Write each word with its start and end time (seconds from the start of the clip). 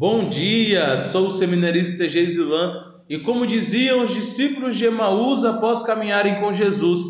Bom 0.00 0.30
dia, 0.30 0.96
sou 0.96 1.26
o 1.26 1.30
seminarista 1.30 2.08
Geisilã 2.08 2.86
e 3.06 3.18
como 3.18 3.46
diziam 3.46 4.02
os 4.02 4.14
discípulos 4.14 4.78
de 4.78 4.86
Emaús 4.86 5.44
após 5.44 5.82
caminharem 5.82 6.36
com 6.36 6.54
Jesus, 6.54 7.02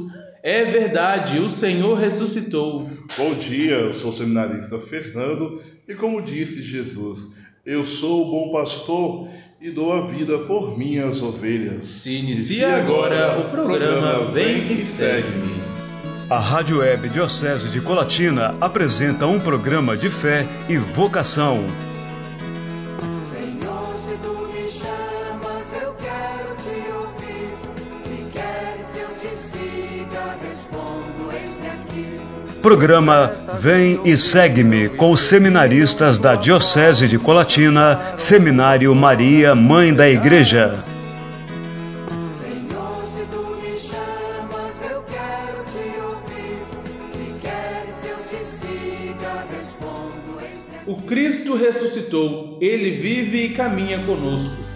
é 0.43 0.65
verdade, 0.65 1.39
o 1.39 1.49
Senhor 1.49 1.97
ressuscitou. 1.97 2.91
Bom 3.17 3.35
dia, 3.35 3.75
eu 3.75 3.95
sou 3.95 4.11
o 4.11 4.13
seminarista 4.13 4.77
Fernando 4.77 5.63
e 5.87 5.95
como 5.95 6.21
disse 6.21 6.65
Jesus, 6.65 7.37
eu 7.65 7.85
sou 7.85 8.27
o 8.27 8.31
bom 8.33 8.53
pastor 8.59 9.29
e 9.61 9.71
dou 9.71 9.93
a 9.93 10.09
vida 10.09 10.39
por 10.39 10.77
minhas 10.77 11.23
ovelhas. 11.23 11.85
Se 11.85 12.17
inicia 12.17 12.75
agora 12.75 13.39
o 13.39 13.51
programa 13.51 14.33
Vem 14.33 14.73
e 14.73 14.77
Segue-me. 14.77 15.61
A 16.29 16.41
Rádio 16.41 16.79
Web 16.79 17.09
Diocese 17.11 17.69
de 17.69 17.81
Colatina 17.81 18.57
apresenta 18.61 19.29
um 19.29 19.39
programa 19.39 19.97
de 19.97 20.11
fé 20.11 20.45
e 20.69 20.77
vocação. 20.77 21.65
Programa 32.63 33.33
Vem 33.59 34.01
e 34.05 34.19
Segue-me 34.19 34.91
com 34.91 35.13
os 35.13 35.21
seminaristas 35.21 36.19
da 36.19 36.35
Diocese 36.35 37.09
de 37.09 37.19
Colatina, 37.19 37.99
Seminário 38.19 38.95
Maria, 38.95 39.55
Mãe 39.55 39.95
da 39.95 40.09
Igreja. 40.09 40.79
Senhor, 42.39 43.03
se 43.03 43.23
tu 43.31 43.57
me 43.63 43.79
chamas, 43.79 44.75
eu 44.91 45.03
quero 45.03 45.65
te 45.73 46.01
ouvir. 46.05 46.59
Se 47.11 47.35
queres 47.41 47.97
que 48.03 48.09
eu 48.09 48.19
te 48.29 48.45
siga, 48.45 49.45
respondo, 49.59 50.39
eis-me 50.43 50.77
aqui. 50.77 50.91
O 50.91 50.97
Cristo 51.07 51.57
ressuscitou, 51.57 52.59
ele 52.61 52.91
vive 52.91 53.47
e 53.47 53.49
caminha 53.51 54.01
conosco. 54.01 54.70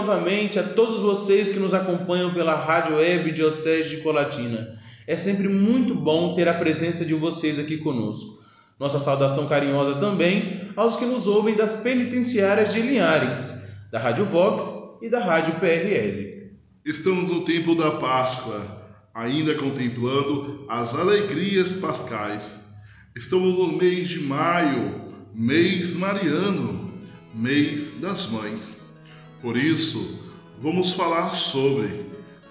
Novamente 0.00 0.58
a 0.58 0.62
todos 0.62 1.02
vocês 1.02 1.50
que 1.50 1.58
nos 1.58 1.74
acompanham 1.74 2.32
pela 2.32 2.54
Rádio 2.54 2.96
Web 2.96 3.32
Diocese 3.32 3.90
de 3.90 3.96
Colatina. 3.98 4.78
É 5.06 5.14
sempre 5.14 5.46
muito 5.46 5.94
bom 5.94 6.34
ter 6.34 6.48
a 6.48 6.54
presença 6.54 7.04
de 7.04 7.12
vocês 7.12 7.58
aqui 7.58 7.76
conosco. 7.76 8.42
Nossa 8.78 8.98
saudação 8.98 9.46
carinhosa 9.46 9.96
também 9.96 10.72
aos 10.74 10.96
que 10.96 11.04
nos 11.04 11.26
ouvem 11.26 11.54
das 11.54 11.82
penitenciárias 11.82 12.72
de 12.72 12.80
Linhares, 12.80 13.82
da 13.92 13.98
Rádio 13.98 14.24
Vox 14.24 14.98
e 15.02 15.10
da 15.10 15.20
Rádio 15.20 15.52
PRL. 15.60 16.50
Estamos 16.82 17.28
no 17.28 17.44
tempo 17.44 17.74
da 17.74 17.90
Páscoa, 17.90 18.58
ainda 19.12 19.54
contemplando 19.54 20.64
as 20.66 20.94
alegrias 20.94 21.74
pascais. 21.74 22.70
Estamos 23.14 23.54
no 23.54 23.76
mês 23.76 24.08
de 24.08 24.20
maio, 24.20 25.12
mês 25.34 25.94
mariano, 25.94 26.90
mês 27.34 27.98
das 28.00 28.30
mães. 28.30 28.79
Por 29.40 29.56
isso, 29.56 30.20
vamos 30.60 30.92
falar 30.92 31.34
sobre, 31.34 32.04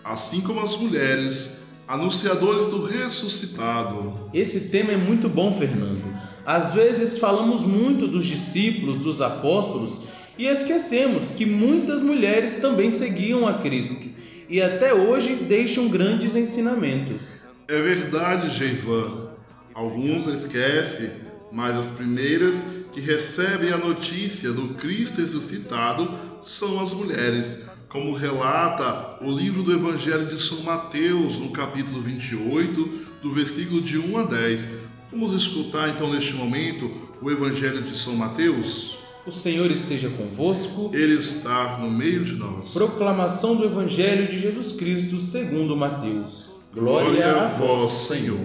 assim 0.03 0.41
como 0.41 0.59
as 0.59 0.75
mulheres, 0.75 1.67
anunciadores 1.87 2.67
do 2.67 2.83
ressuscitado. 2.83 4.29
Esse 4.33 4.69
tema 4.69 4.93
é 4.93 4.97
muito 4.97 5.29
bom, 5.29 5.51
Fernando. 5.51 6.03
Às 6.43 6.73
vezes 6.73 7.19
falamos 7.19 7.61
muito 7.61 8.07
dos 8.07 8.25
discípulos, 8.25 8.97
dos 8.97 9.21
apóstolos 9.21 10.05
e 10.35 10.47
esquecemos 10.47 11.29
que 11.29 11.45
muitas 11.45 12.01
mulheres 12.01 12.53
também 12.55 12.89
seguiam 12.89 13.47
a 13.47 13.59
Cristo 13.59 14.09
e 14.49 14.59
até 14.59 14.91
hoje 14.91 15.35
deixam 15.35 15.89
grandes 15.89 16.35
ensinamentos. 16.35 17.49
É 17.67 17.79
verdade, 17.79 18.49
Geivan. 18.49 19.29
Alguns 19.75 20.25
esquecem, 20.25 21.11
mas 21.51 21.75
as 21.75 21.87
primeiras 21.87 22.57
que 22.91 22.99
recebem 22.99 23.71
a 23.71 23.77
notícia 23.77 24.51
do 24.51 24.69
Cristo 24.69 25.21
ressuscitado 25.21 26.11
são 26.43 26.81
as 26.81 26.93
mulheres, 26.93 27.63
como 27.87 28.13
relata 28.13 29.17
o 29.21 29.31
livro 29.31 29.63
do 29.63 29.73
Evangelho 29.73 30.25
de 30.25 30.37
São 30.39 30.63
Mateus, 30.63 31.37
no 31.37 31.51
capítulo 31.51 32.01
28, 32.01 33.07
do 33.21 33.33
versículo 33.33 33.81
de 33.81 33.97
1 33.97 34.17
a 34.17 34.23
10. 34.23 34.67
Vamos 35.11 35.33
escutar 35.33 35.89
então 35.89 36.11
neste 36.11 36.33
momento 36.33 36.91
o 37.21 37.29
Evangelho 37.29 37.81
de 37.81 37.97
São 37.97 38.15
Mateus? 38.15 38.97
O 39.25 39.31
Senhor 39.31 39.69
esteja 39.69 40.09
convosco. 40.09 40.91
Ele 40.93 41.15
está 41.15 41.77
no 41.79 41.91
meio 41.91 42.23
de 42.23 42.33
nós. 42.33 42.73
Proclamação 42.73 43.55
do 43.55 43.65
Evangelho 43.65 44.27
de 44.27 44.39
Jesus 44.39 44.71
Cristo 44.73 45.17
segundo 45.17 45.75
Mateus. 45.75 46.51
Glória 46.73 47.43
a 47.43 47.47
vós, 47.49 47.91
Senhor. 47.91 48.39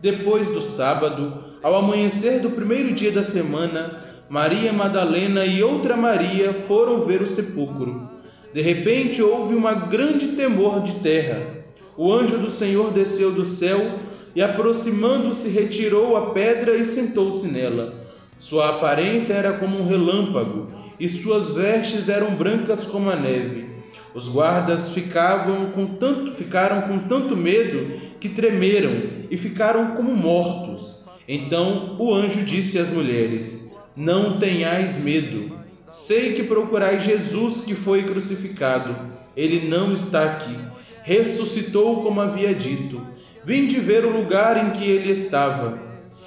Depois 0.00 0.48
do 0.48 0.62
sábado, 0.62 1.44
ao 1.62 1.74
amanhecer 1.74 2.40
do 2.40 2.50
primeiro 2.50 2.94
dia 2.94 3.12
da 3.12 3.22
semana, 3.22 4.09
Maria 4.30 4.72
Madalena 4.72 5.44
e 5.44 5.60
outra 5.60 5.96
Maria 5.96 6.54
foram 6.54 7.00
ver 7.00 7.20
o 7.20 7.26
sepulcro. 7.26 8.08
De 8.54 8.60
repente 8.62 9.20
houve 9.20 9.56
uma 9.56 9.74
grande 9.74 10.28
temor 10.28 10.84
de 10.84 11.00
terra. 11.00 11.64
O 11.96 12.12
anjo 12.12 12.38
do 12.38 12.48
Senhor 12.48 12.92
desceu 12.92 13.32
do 13.32 13.44
céu 13.44 13.98
e, 14.32 14.40
aproximando-se, 14.40 15.48
retirou 15.48 16.16
a 16.16 16.30
pedra 16.30 16.76
e 16.76 16.84
sentou-se 16.84 17.48
nela. 17.48 18.06
Sua 18.38 18.68
aparência 18.68 19.32
era 19.34 19.54
como 19.54 19.76
um 19.76 19.88
relâmpago 19.88 20.68
e 21.00 21.08
suas 21.08 21.50
vestes 21.50 22.08
eram 22.08 22.36
brancas 22.36 22.86
como 22.86 23.10
a 23.10 23.16
neve. 23.16 23.66
Os 24.14 24.28
guardas 24.28 24.90
ficavam 24.90 25.72
com 25.72 25.86
tanto, 25.86 26.36
ficaram 26.36 26.82
com 26.82 27.00
tanto 27.00 27.36
medo 27.36 27.98
que 28.20 28.28
tremeram 28.28 28.92
e 29.28 29.36
ficaram 29.36 29.96
como 29.96 30.14
mortos. 30.14 31.04
Então 31.26 31.96
o 31.98 32.14
anjo 32.14 32.42
disse 32.44 32.78
às 32.78 32.90
mulheres: 32.90 33.69
Não 34.00 34.38
tenhais 34.38 34.96
medo. 34.96 35.58
Sei 35.90 36.32
que 36.32 36.44
procurais 36.44 37.04
Jesus 37.04 37.60
que 37.60 37.74
foi 37.74 38.04
crucificado. 38.04 38.96
Ele 39.36 39.68
não 39.68 39.92
está 39.92 40.24
aqui. 40.24 40.56
Ressuscitou 41.02 42.02
como 42.02 42.18
havia 42.18 42.54
dito. 42.54 43.06
Vinde 43.44 43.78
ver 43.78 44.06
o 44.06 44.10
lugar 44.10 44.56
em 44.56 44.70
que 44.70 44.90
ele 44.90 45.12
estava. 45.12 45.78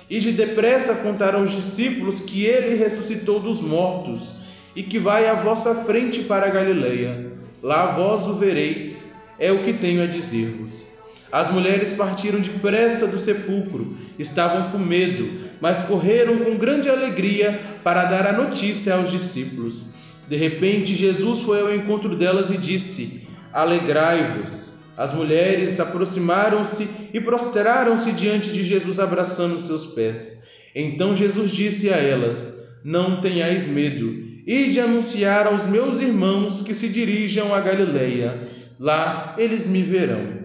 E 0.08 0.20
de 0.20 0.32
depressa 0.32 0.98
contar 0.98 1.34
aos 1.34 1.50
discípulos 1.50 2.20
que 2.20 2.46
ele 2.46 2.76
ressuscitou 2.76 3.40
dos 3.40 3.60
mortos 3.60 4.36
e 4.76 4.84
que 4.84 5.00
vai 5.00 5.28
à 5.28 5.34
vossa 5.34 5.74
frente 5.84 6.22
para 6.26 6.46
a 6.46 6.52
Galileia. 6.52 7.32
Lá 7.60 7.88
vós 7.88 8.28
o 8.28 8.36
vereis. 8.36 9.16
É 9.40 9.52
o 9.52 9.64
que 9.64 9.74
tenho 9.74 10.04
a 10.04 10.06
dizer-vos. 10.06 10.93
As 11.34 11.50
mulheres 11.50 11.94
partiram 11.94 12.40
depressa 12.40 13.08
do 13.08 13.18
sepulcro, 13.18 13.98
estavam 14.20 14.70
com 14.70 14.78
medo, 14.78 15.50
mas 15.60 15.80
correram 15.80 16.38
com 16.38 16.56
grande 16.58 16.88
alegria 16.88 17.60
para 17.84 18.06
dar 18.06 18.28
a 18.28 18.34
notícia 18.34 18.94
aos 18.94 19.10
discípulos. 19.10 19.96
De 20.28 20.36
repente, 20.36 20.94
Jesus 20.94 21.40
foi 21.40 21.60
ao 21.60 21.74
encontro 21.74 22.16
delas 22.16 22.52
e 22.52 22.58
disse: 22.60 23.28
Alegrai-vos. 23.52 24.74
As 24.96 25.12
mulheres 25.12 25.80
aproximaram-se 25.80 26.88
e 27.12 27.20
prostraram-se 27.20 28.12
diante 28.12 28.52
de 28.52 28.62
Jesus, 28.62 29.00
abraçando 29.00 29.58
seus 29.58 29.88
pés. 29.88 30.44
Então 30.76 31.16
Jesus 31.16 31.50
disse 31.50 31.90
a 31.90 31.98
elas: 31.98 32.78
Não 32.84 33.22
tenhais 33.22 33.68
medo, 33.68 34.24
ide 34.46 34.80
anunciar 34.80 35.48
aos 35.48 35.66
meus 35.66 36.00
irmãos 36.00 36.62
que 36.62 36.76
se 36.76 36.90
dirijam 36.90 37.56
a 37.56 37.60
Galileia. 37.60 38.50
Lá 38.80 39.34
eles 39.40 39.66
me 39.66 39.82
verão. 39.82 40.43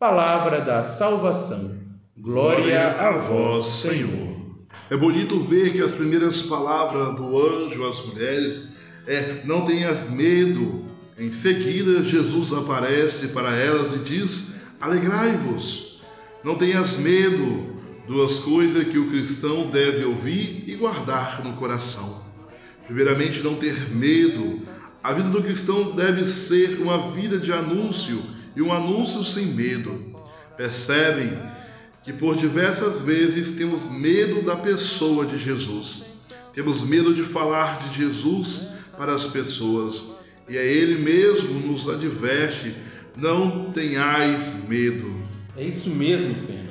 Palavra 0.00 0.62
da 0.62 0.82
salvação. 0.82 1.78
Glória 2.16 2.90
a 2.92 3.18
vós, 3.18 3.66
Senhor. 3.66 4.34
É 4.88 4.96
bonito 4.96 5.44
ver 5.44 5.74
que 5.74 5.82
as 5.82 5.92
primeiras 5.92 6.40
palavras 6.40 7.16
do 7.16 7.38
anjo 7.38 7.86
às 7.86 8.06
mulheres 8.06 8.68
é: 9.06 9.42
Não 9.44 9.66
tenhas 9.66 10.08
medo. 10.08 10.86
Em 11.18 11.30
seguida, 11.30 12.02
Jesus 12.02 12.50
aparece 12.50 13.28
para 13.34 13.54
elas 13.54 13.92
e 13.92 13.98
diz: 13.98 14.62
Alegrai-vos. 14.80 16.00
Não 16.42 16.56
tenhas 16.56 16.96
medo. 16.96 17.76
Duas 18.08 18.38
coisas 18.38 18.88
que 18.88 18.98
o 18.98 19.10
cristão 19.10 19.68
deve 19.68 20.02
ouvir 20.06 20.64
e 20.66 20.76
guardar 20.76 21.44
no 21.44 21.52
coração. 21.56 22.22
Primeiramente, 22.86 23.42
não 23.42 23.56
ter 23.56 23.90
medo. 23.90 24.62
A 25.04 25.12
vida 25.12 25.28
do 25.28 25.42
cristão 25.42 25.90
deve 25.90 26.24
ser 26.24 26.80
uma 26.80 27.10
vida 27.10 27.36
de 27.36 27.52
anúncio 27.52 28.39
e 28.54 28.62
um 28.62 28.72
anúncio 28.72 29.24
sem 29.24 29.46
medo. 29.46 30.14
Percebem 30.56 31.38
que 32.02 32.12
por 32.12 32.36
diversas 32.36 33.00
vezes 33.00 33.56
temos 33.56 33.90
medo 33.90 34.42
da 34.42 34.56
pessoa 34.56 35.24
de 35.24 35.38
Jesus. 35.38 36.20
Temos 36.52 36.82
medo 36.82 37.14
de 37.14 37.24
falar 37.24 37.78
de 37.78 37.96
Jesus 37.96 38.68
para 38.96 39.14
as 39.14 39.24
pessoas. 39.26 40.12
E 40.48 40.56
é 40.56 40.64
Ele 40.64 41.02
mesmo 41.02 41.60
nos 41.60 41.88
adverte 41.88 42.74
não 43.16 43.70
tenhais 43.70 44.68
medo. 44.68 45.14
É 45.56 45.64
isso 45.64 45.90
mesmo, 45.90 46.34
Fernando. 46.46 46.70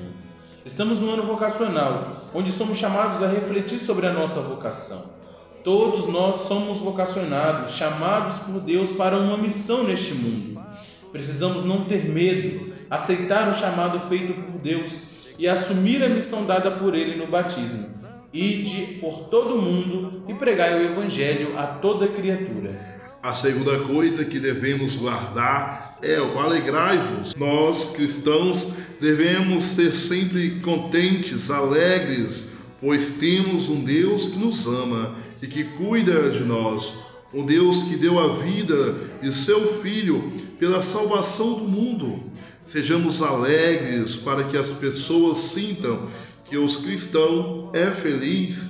Estamos 0.65 0.99
no 0.99 1.09
ano 1.09 1.23
vocacional, 1.23 2.29
onde 2.33 2.51
somos 2.51 2.77
chamados 2.77 3.23
a 3.23 3.27
refletir 3.27 3.79
sobre 3.79 4.05
a 4.05 4.13
nossa 4.13 4.41
vocação. 4.41 5.17
Todos 5.63 6.07
nós 6.07 6.47
somos 6.47 6.79
vocacionados, 6.79 7.71
chamados 7.71 8.39
por 8.39 8.59
Deus 8.61 8.89
para 8.89 9.17
uma 9.17 9.37
missão 9.37 9.83
neste 9.83 10.13
mundo. 10.13 10.58
Precisamos 11.11 11.63
não 11.63 11.85
ter 11.85 12.06
medo, 12.06 12.73
aceitar 12.89 13.50
o 13.50 13.53
chamado 13.53 14.00
feito 14.07 14.33
por 14.33 14.59
Deus 14.59 15.09
e 15.38 15.47
assumir 15.47 16.03
a 16.03 16.09
missão 16.09 16.45
dada 16.45 16.71
por 16.71 16.94
Ele 16.94 17.15
no 17.15 17.27
batismo. 17.27 17.88
Ide 18.31 19.00
por 19.00 19.29
todo 19.29 19.56
o 19.56 19.61
mundo 19.61 20.23
e 20.27 20.33
pregai 20.33 20.77
o 20.77 20.91
Evangelho 20.91 21.57
a 21.57 21.65
toda 21.65 22.07
criatura. 22.07 23.00
A 23.23 23.33
segunda 23.33 23.79
coisa 23.79 24.23
que 24.23 24.39
devemos 24.39 24.95
guardar 24.95 25.97
é 26.01 26.21
o 26.21 26.39
alegrai-vos. 26.39 27.35
Nós, 27.35 27.91
cristãos, 27.95 28.75
devemos 29.01 29.63
ser 29.63 29.91
sempre 29.91 30.59
contentes, 30.61 31.50
alegres, 31.50 32.57
pois 32.79 33.17
temos 33.17 33.67
um 33.67 33.83
Deus 33.83 34.27
que 34.27 34.39
nos 34.39 34.67
ama 34.67 35.15
e 35.41 35.47
que 35.47 35.63
cuida 35.63 36.29
de 36.29 36.44
nós, 36.44 36.94
um 37.33 37.45
Deus 37.45 37.83
que 37.83 37.95
deu 37.95 38.19
a 38.19 38.33
vida 38.35 38.95
de 39.21 39.33
seu 39.33 39.81
Filho 39.81 40.48
pela 40.59 40.83
salvação 40.83 41.53
do 41.53 41.63
mundo. 41.63 42.21
Sejamos 42.67 43.23
alegres 43.23 44.15
para 44.15 44.44
que 44.44 44.57
as 44.57 44.67
pessoas 44.67 45.38
sintam 45.38 46.07
que 46.45 46.57
os 46.57 46.75
cristãos 46.77 47.69
é 47.73 47.88
feliz 47.88 48.63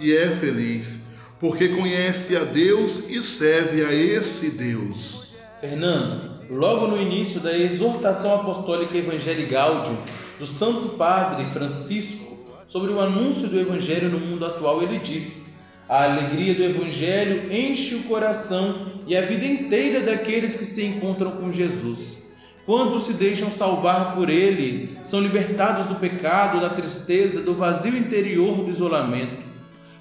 e 0.00 0.12
é 0.14 0.28
feliz, 0.36 1.00
porque 1.40 1.68
conhece 1.68 2.36
a 2.36 2.44
Deus 2.44 3.08
e 3.08 3.22
serve 3.22 3.84
a 3.84 3.94
esse 3.94 4.58
Deus. 4.58 5.34
Fernando, 5.60 6.42
logo 6.50 6.88
no 6.88 7.00
início 7.00 7.40
da 7.40 7.56
exortação 7.56 8.34
apostólica 8.34 8.96
Evangelii 8.96 9.46
Gaudium 9.46 9.96
do 10.38 10.46
Santo 10.46 10.90
Padre 10.90 11.46
Francisco 11.46 12.38
sobre 12.66 12.92
o 12.92 13.00
anúncio 13.00 13.48
do 13.48 13.58
Evangelho 13.58 14.10
no 14.10 14.20
mundo 14.20 14.44
atual, 14.44 14.82
ele 14.82 14.98
diz: 14.98 15.57
A 15.88 16.04
alegria 16.04 16.54
do 16.54 16.62
Evangelho 16.62 17.50
enche 17.50 17.94
o 17.94 18.02
coração 18.02 18.86
e 19.06 19.16
a 19.16 19.22
vida 19.22 19.46
inteira 19.46 20.00
daqueles 20.00 20.54
que 20.54 20.64
se 20.64 20.84
encontram 20.84 21.30
com 21.32 21.50
Jesus. 21.50 22.28
Quantos 22.66 23.04
se 23.04 23.14
deixam 23.14 23.50
salvar 23.50 24.14
por 24.14 24.28
Ele, 24.28 24.98
são 25.02 25.18
libertados 25.18 25.86
do 25.86 25.94
pecado, 25.94 26.60
da 26.60 26.68
tristeza, 26.68 27.40
do 27.40 27.54
vazio 27.54 27.96
interior, 27.96 28.56
do 28.56 28.70
isolamento. 28.70 29.42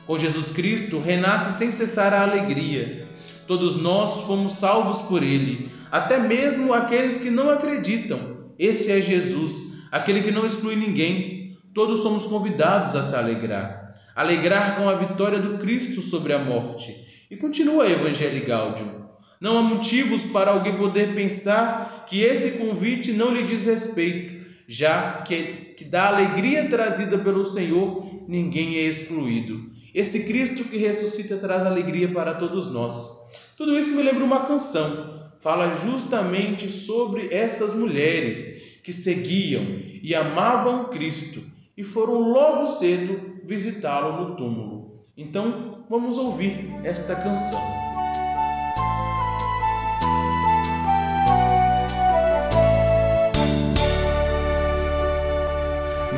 Com 0.05 0.19
Jesus 0.19 0.51
Cristo 0.51 0.99
renasce 0.99 1.57
sem 1.57 1.71
cessar 1.71 2.13
a 2.13 2.23
alegria. 2.23 3.07
Todos 3.47 3.77
nós 3.77 4.23
fomos 4.23 4.55
salvos 4.55 4.99
por 4.99 5.23
Ele, 5.23 5.71
até 5.89 6.19
mesmo 6.19 6.73
aqueles 6.73 7.17
que 7.17 7.29
não 7.29 7.49
acreditam. 7.49 8.19
Esse 8.59 8.91
é 8.91 8.99
Jesus, 8.99 9.85
aquele 9.89 10.21
que 10.21 10.31
não 10.31 10.45
exclui 10.45 10.75
ninguém. 10.75 11.57
Todos 11.73 12.01
somos 12.01 12.25
convidados 12.25 12.93
a 12.93 13.01
se 13.01 13.15
alegrar. 13.15 13.76
Alegrar 14.17 14.77
com 14.77 14.89
a 14.89 14.95
vitória 14.95 15.37
do 15.37 15.59
Cristo 15.59 16.01
sobre 16.01 16.33
a 16.33 16.39
morte. 16.39 16.91
E 17.29 17.37
continua 17.37 17.83
a 17.83 17.91
Evangelho 17.91 18.43
Gaudium. 18.43 19.05
Não 19.39 19.59
há 19.59 19.61
motivos 19.61 20.25
para 20.25 20.49
alguém 20.49 20.75
poder 20.75 21.13
pensar 21.13 22.03
que 22.09 22.21
esse 22.23 22.57
convite 22.57 23.11
não 23.11 23.31
lhe 23.31 23.43
diz 23.43 23.67
respeito, 23.67 24.43
já 24.67 25.21
que, 25.21 25.75
que 25.77 25.85
da 25.85 26.07
alegria 26.07 26.67
trazida 26.67 27.19
pelo 27.19 27.45
Senhor 27.45 28.25
ninguém 28.27 28.77
é 28.77 28.87
excluído. 28.87 29.69
Esse 29.93 30.25
Cristo 30.25 30.63
que 30.63 30.77
ressuscita 30.77 31.37
traz 31.37 31.63
alegria 31.63 32.07
para 32.07 32.33
todos 32.33 32.71
nós. 32.71 33.19
Tudo 33.55 33.77
isso 33.77 33.95
me 33.95 34.01
lembra 34.01 34.23
uma 34.23 34.47
canção. 34.47 35.29
Fala 35.39 35.75
justamente 35.75 36.67
sobre 36.67 37.31
essas 37.31 37.75
mulheres 37.75 38.79
que 38.83 38.91
seguiam 38.91 39.63
e 40.01 40.15
amavam 40.15 40.85
Cristo 40.85 41.43
e 41.77 41.83
foram 41.83 42.31
logo 42.31 42.65
cedo 42.65 43.36
visitá-lo 43.47 44.21
no 44.21 44.35
túmulo. 44.35 44.97
Então, 45.15 45.85
vamos 45.89 46.17
ouvir 46.17 46.69
esta 46.83 47.15
canção. 47.15 47.61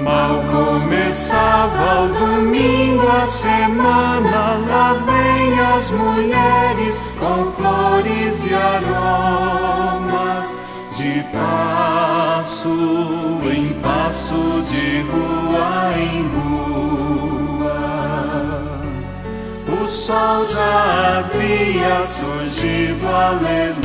Mal 0.01 0.43
começava 0.51 2.05
o 2.05 2.07
domingo 2.09 3.07
a 3.07 3.27
semana, 3.27 4.57
lá 4.67 4.93
vem 4.93 5.59
as 5.59 5.91
mulheres 5.91 7.03
com 7.19 7.51
flores 7.51 8.43
e 8.45 8.53
aromas, 8.53 10.45
de 10.99 11.23
passo 11.31 12.69
em 13.45 13.73
passo, 13.81 14.61
de 14.69 14.99
rua 15.03 15.93
em 15.97 16.27
rua. 16.27 17.79
O 19.65 19.87
sol 19.87 20.45
já 20.49 21.19
havia 21.19 22.01
surgido, 22.01 23.07
aleluia. 23.07 23.79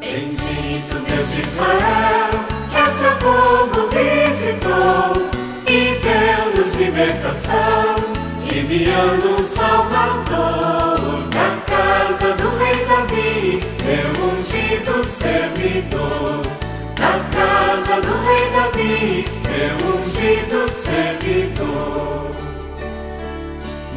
Bendito 0.00 0.94
Deus 1.06 1.30
de 1.32 1.42
Israel, 1.42 2.30
que 2.70 2.76
a 2.78 2.86
seu 2.86 3.14
povo 3.16 3.90
visitou 3.90 5.28
e 5.68 6.00
deu-nos 6.00 6.74
libertação, 6.76 7.96
enviando 8.44 9.38
um 9.38 9.44
Salvador 9.44 11.28
da 11.28 11.50
casa 11.66 12.32
do 12.36 12.48
rei 12.56 12.86
Davi, 12.86 13.81
Da 15.62 17.22
casa 17.30 17.94
do 18.00 18.14
rei 18.24 18.50
Davi, 18.50 19.30
seu 19.42 19.76
ungido 19.94 20.58
servidor. 20.72 22.32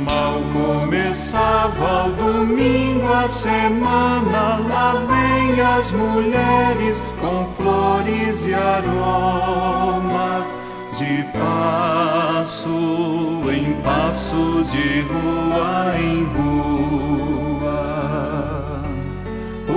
Mal 0.03 0.35
começava 0.53 2.05
o 2.05 2.11
domingo 2.11 3.11
a 3.11 3.27
semana, 3.27 4.59
lá 4.69 4.93
vem 5.07 5.59
as 5.59 5.91
mulheres 5.91 7.01
com 7.19 7.47
flores 7.57 8.45
e 8.45 8.53
aromas, 8.53 10.55
de 10.99 11.23
passo 11.33 13.41
em 13.51 13.73
passo, 13.81 14.63
de 14.71 15.01
rua 15.01 15.97
em 15.97 16.25
rua. 16.25 17.54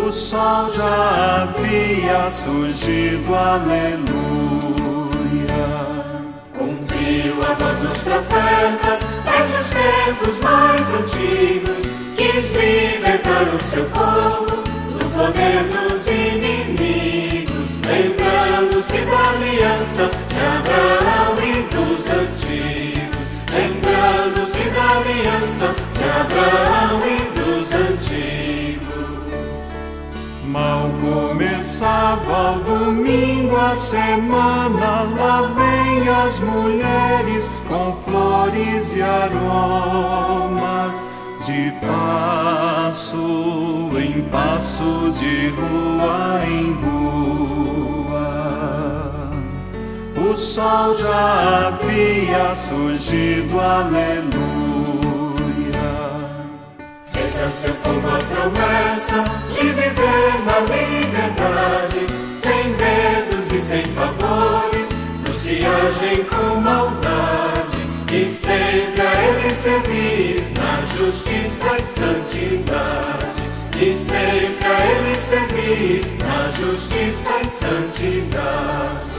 O 0.09 0.13
sol 0.13 0.73
já 0.75 1.43
havia 1.43 2.31
surgido, 2.31 3.35
aleluia. 3.35 4.09
Cumpriu 6.57 7.35
a 7.45 7.53
voz 7.53 7.79
dos 7.81 7.99
profetas, 7.99 9.01
desde 9.23 9.57
os 9.61 9.69
tempos 9.69 10.39
mais 10.39 10.81
antigos, 10.95 11.83
quis 12.17 12.51
libertar 12.53 13.55
o 13.55 13.59
seu 13.59 13.85
povo 13.91 14.78
o 32.15 32.59
domingo 32.61 33.57
a 33.57 33.77
semana, 33.77 35.03
lá 35.17 35.43
vem 35.55 36.09
as 36.09 36.41
mulheres 36.41 37.51
com 37.69 37.97
flores 38.05 38.95
e 38.95 39.03
aromas, 39.03 40.95
de 41.45 41.73
passo 41.81 43.19
em 43.99 44.23
passo, 44.31 45.13
de 45.19 45.49
rua 45.49 46.41
em 46.47 46.73
rua. 46.73 47.09
O 50.17 50.37
sol 50.37 50.99
já 50.99 51.69
havia 51.69 52.55
surgido, 52.55 53.61
aleluia. 53.61 54.39
Fez 57.13 57.41
a 57.43 57.51
seu 57.51 57.75
povo 57.75 58.09
a 58.09 58.19
promessa 58.19 59.25
de 59.53 59.67
viver 59.69 60.35
na 60.47 60.59
liberdade, 60.61 61.98
sem 63.69 63.83
pavores, 63.89 64.89
dos 65.27 65.43
que 65.43 65.63
agem 65.63 66.25
com 66.25 66.59
maldade, 66.59 67.85
e 68.11 68.25
sempre 68.25 69.03
a 69.03 69.25
Ele 69.25 69.51
servir 69.51 70.43
na 70.57 70.81
justiça 70.97 71.77
e 71.79 71.83
santidade. 71.83 73.37
E 73.77 73.93
sempre 73.93 74.67
a 74.67 74.87
Ele 74.87 75.15
servir 75.15 76.07
na 76.19 76.49
justiça 76.49 77.43
e 77.45 77.47
santidade. 77.47 79.19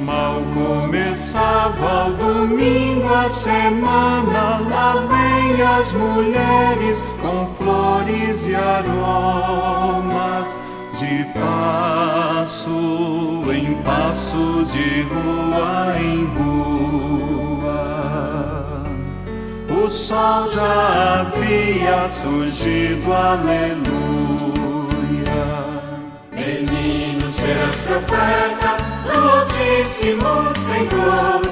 Mal 0.00 0.42
começava 0.54 2.06
o 2.06 2.12
domingo 2.12 3.12
a 3.12 3.28
semana, 3.28 4.60
lá 4.70 5.04
vem 5.06 5.60
as 5.60 5.92
mulheres 5.92 7.04
com 7.20 7.46
flores 7.58 8.48
e 8.48 8.54
aromas, 8.54 10.56
de 10.98 11.24
passo 11.34 13.44
em 13.52 13.74
passo, 13.82 14.64
de 14.72 15.02
rua 15.02 15.94
em 16.00 16.24
rua. 16.24 17.84
O 19.68 19.90
sol 19.90 20.50
já 20.50 21.20
havia 21.20 22.08
surgido, 22.08 23.12
aleluia. 23.12 23.84
Menino, 26.32 27.28
serás 27.28 27.76
profeta 27.82 28.78
Altíssimo 29.04 30.48
Senhor, 30.54 31.42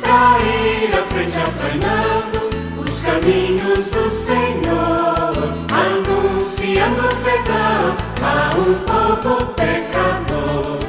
pra 0.00 0.38
ir 0.40 0.94
à 0.94 1.02
frente 1.12 1.38
apanhando 1.40 2.40
os 2.82 3.02
caminhos 3.02 3.90
do 3.90 4.08
Senhor, 4.08 5.34
anunciando 5.70 7.06
perdão 7.22 8.03
a 8.24 8.48
um 8.56 8.72
povo 8.88 9.44
pecador, 9.52 10.80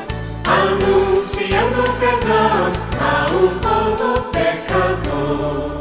anunciando 0.48 1.84
perdão 2.00 2.72
a 3.00 3.28
um 3.32 3.48
povo 3.60 4.10
pecador. 4.32 5.76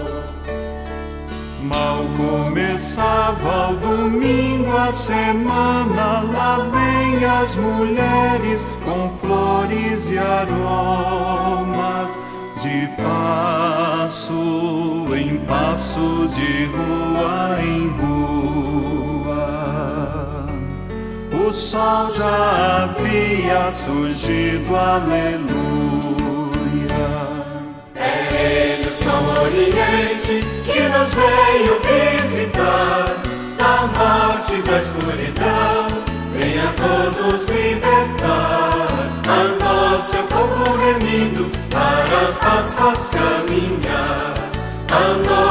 Mal 1.63 1.99
começava 2.17 3.71
o 3.71 3.77
domingo 3.77 4.77
a 4.77 4.93
semana, 4.93 6.23
lá 6.33 6.59
vem 6.73 7.25
as 7.25 7.55
mulheres 7.55 8.67
com 8.85 9.11
flores 9.21 10.11
e 10.11 10.19
aromas, 10.19 12.21
de 12.61 12.89
passo 13.01 14.35
em 15.15 15.39
passo, 15.47 16.29
de 16.35 16.65
rua 16.67 17.63
em 17.63 17.91
rua. 17.91 18.94
Sol 21.55 22.13
já 22.17 22.91
havia 22.97 23.71
surgido, 23.71 24.75
aleluia. 24.75 25.45
É 27.95 28.73
ele 28.81 28.89
o 28.89 28.93
sol 28.93 29.23
oriente 29.41 30.45
que 30.65 30.83
nos 30.83 31.15
veio 31.15 31.81
visitar. 31.81 33.15
Da 33.57 33.87
morte 33.87 34.61
da 34.63 34.77
escuridão, 34.79 35.87
venha 36.33 36.73
todos 36.77 37.49
libertar. 37.49 38.89
A 39.29 39.65
nós, 39.65 40.03
seu 40.03 40.25
povo 40.25 40.77
remido, 40.77 41.49
para 41.71 42.31
a 42.31 42.33
paz 42.33 42.75
faz 42.75 43.09
caminhar. 43.11 44.35
A 44.91 45.44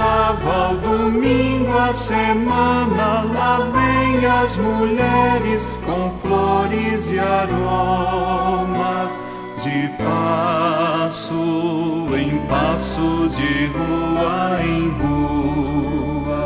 começava 0.00 0.72
o 0.72 0.78
domingo 0.78 1.76
a 1.76 1.92
semana, 1.92 3.22
lá 3.34 3.70
vem 3.70 4.24
as 4.24 4.56
mulheres 4.56 5.68
com 5.84 6.10
flores 6.20 7.12
e 7.12 7.18
aromas, 7.18 9.22
de 9.62 9.90
passo 10.02 12.08
em 12.16 12.38
passo, 12.46 13.28
de 13.36 13.66
rua 13.66 14.58
em 14.64 14.88
rua. 15.02 16.40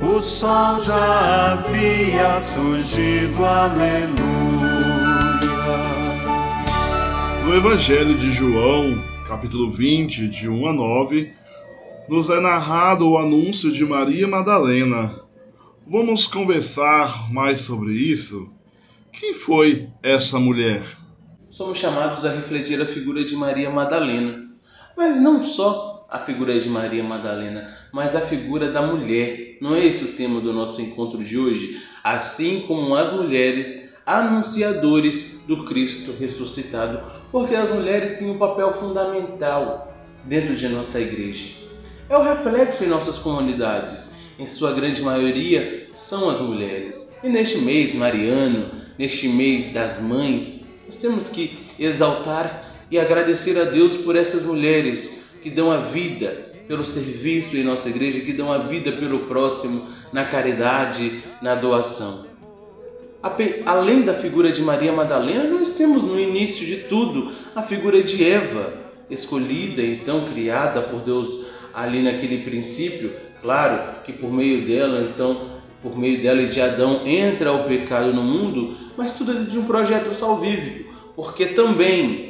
O 0.00 0.22
sol 0.22 0.82
já 0.82 1.52
havia 1.52 2.40
surgido, 2.40 3.44
aleluia. 3.44 4.16
No 7.44 7.54
Evangelho 7.54 8.16
de 8.16 8.32
João, 8.32 9.04
capítulo 9.26 9.70
20, 9.70 10.28
de 10.28 10.48
1 10.48 10.66
a 10.66 10.72
9, 10.72 11.36
nos 12.08 12.30
é 12.30 12.40
narrado 12.40 13.06
o 13.06 13.18
anúncio 13.18 13.70
de 13.70 13.84
Maria 13.84 14.26
Madalena. 14.26 15.14
Vamos 15.86 16.26
conversar 16.26 17.30
mais 17.30 17.60
sobre 17.60 17.92
isso? 17.92 18.50
Quem 19.12 19.34
foi 19.34 19.88
essa 20.02 20.38
mulher? 20.38 20.82
Somos 21.50 21.78
chamados 21.78 22.24
a 22.24 22.32
refletir 22.32 22.80
a 22.80 22.86
figura 22.86 23.24
de 23.24 23.36
Maria 23.36 23.68
Madalena. 23.68 24.48
Mas 24.96 25.20
não 25.20 25.44
só 25.44 26.06
a 26.10 26.18
figura 26.18 26.58
de 26.58 26.70
Maria 26.70 27.04
Madalena, 27.04 27.68
mas 27.92 28.16
a 28.16 28.22
figura 28.22 28.72
da 28.72 28.80
mulher. 28.80 29.58
Não 29.60 29.74
é 29.74 29.84
esse 29.84 30.04
o 30.04 30.12
tema 30.12 30.40
do 30.40 30.52
nosso 30.52 30.80
encontro 30.80 31.22
de 31.22 31.38
hoje? 31.38 31.78
Assim 32.02 32.64
como 32.66 32.94
as 32.94 33.12
mulheres 33.12 33.98
anunciadores 34.06 35.42
do 35.46 35.66
Cristo 35.66 36.14
ressuscitado, 36.18 37.00
porque 37.30 37.54
as 37.54 37.70
mulheres 37.70 38.18
têm 38.18 38.30
um 38.30 38.38
papel 38.38 38.72
fundamental 38.72 39.92
dentro 40.24 40.56
de 40.56 40.68
nossa 40.68 40.98
igreja. 40.98 41.67
É 42.10 42.16
o 42.16 42.22
reflexo 42.22 42.84
em 42.84 42.86
nossas 42.86 43.18
comunidades. 43.18 44.14
Em 44.38 44.46
sua 44.46 44.72
grande 44.72 45.02
maioria 45.02 45.88
são 45.92 46.30
as 46.30 46.40
mulheres. 46.40 47.18
E 47.22 47.28
neste 47.28 47.58
mês 47.58 47.94
mariano, 47.94 48.70
neste 48.98 49.28
mês 49.28 49.74
das 49.74 50.00
mães, 50.00 50.68
nós 50.86 50.96
temos 50.96 51.28
que 51.28 51.58
exaltar 51.78 52.72
e 52.90 52.98
agradecer 52.98 53.60
a 53.60 53.64
Deus 53.64 53.94
por 53.96 54.16
essas 54.16 54.42
mulheres 54.42 55.24
que 55.42 55.50
dão 55.50 55.70
a 55.70 55.78
vida 55.78 56.46
pelo 56.66 56.84
serviço 56.84 57.58
em 57.58 57.62
nossa 57.62 57.90
igreja, 57.90 58.20
que 58.20 58.32
dão 58.32 58.50
a 58.50 58.58
vida 58.58 58.90
pelo 58.92 59.26
próximo, 59.26 59.86
na 60.10 60.24
caridade, 60.24 61.22
na 61.42 61.54
doação. 61.54 62.26
Além 63.66 64.00
da 64.00 64.14
figura 64.14 64.50
de 64.50 64.62
Maria 64.62 64.92
Madalena, 64.92 65.44
nós 65.44 65.72
temos 65.72 66.04
no 66.04 66.18
início 66.18 66.64
de 66.64 66.76
tudo 66.88 67.32
a 67.54 67.62
figura 67.62 68.02
de 68.02 68.24
Eva, 68.24 68.72
escolhida, 69.10 69.82
então 69.82 70.26
criada 70.32 70.80
por 70.80 71.00
Deus 71.00 71.57
ali 71.72 72.02
naquele 72.02 72.38
princípio. 72.38 73.12
Claro 73.40 74.02
que 74.04 74.12
por 74.12 74.32
meio 74.32 74.66
dela, 74.66 75.08
então, 75.12 75.58
por 75.82 75.96
meio 75.96 76.20
dela 76.20 76.42
e 76.42 76.48
de 76.48 76.60
Adão 76.60 77.06
entra 77.06 77.52
o 77.52 77.64
pecado 77.64 78.12
no 78.12 78.22
mundo, 78.22 78.76
mas 78.96 79.16
tudo 79.16 79.32
é 79.32 79.34
de 79.44 79.58
um 79.58 79.64
projeto 79.64 80.12
salvífico, 80.12 80.92
porque 81.14 81.46
também 81.46 82.28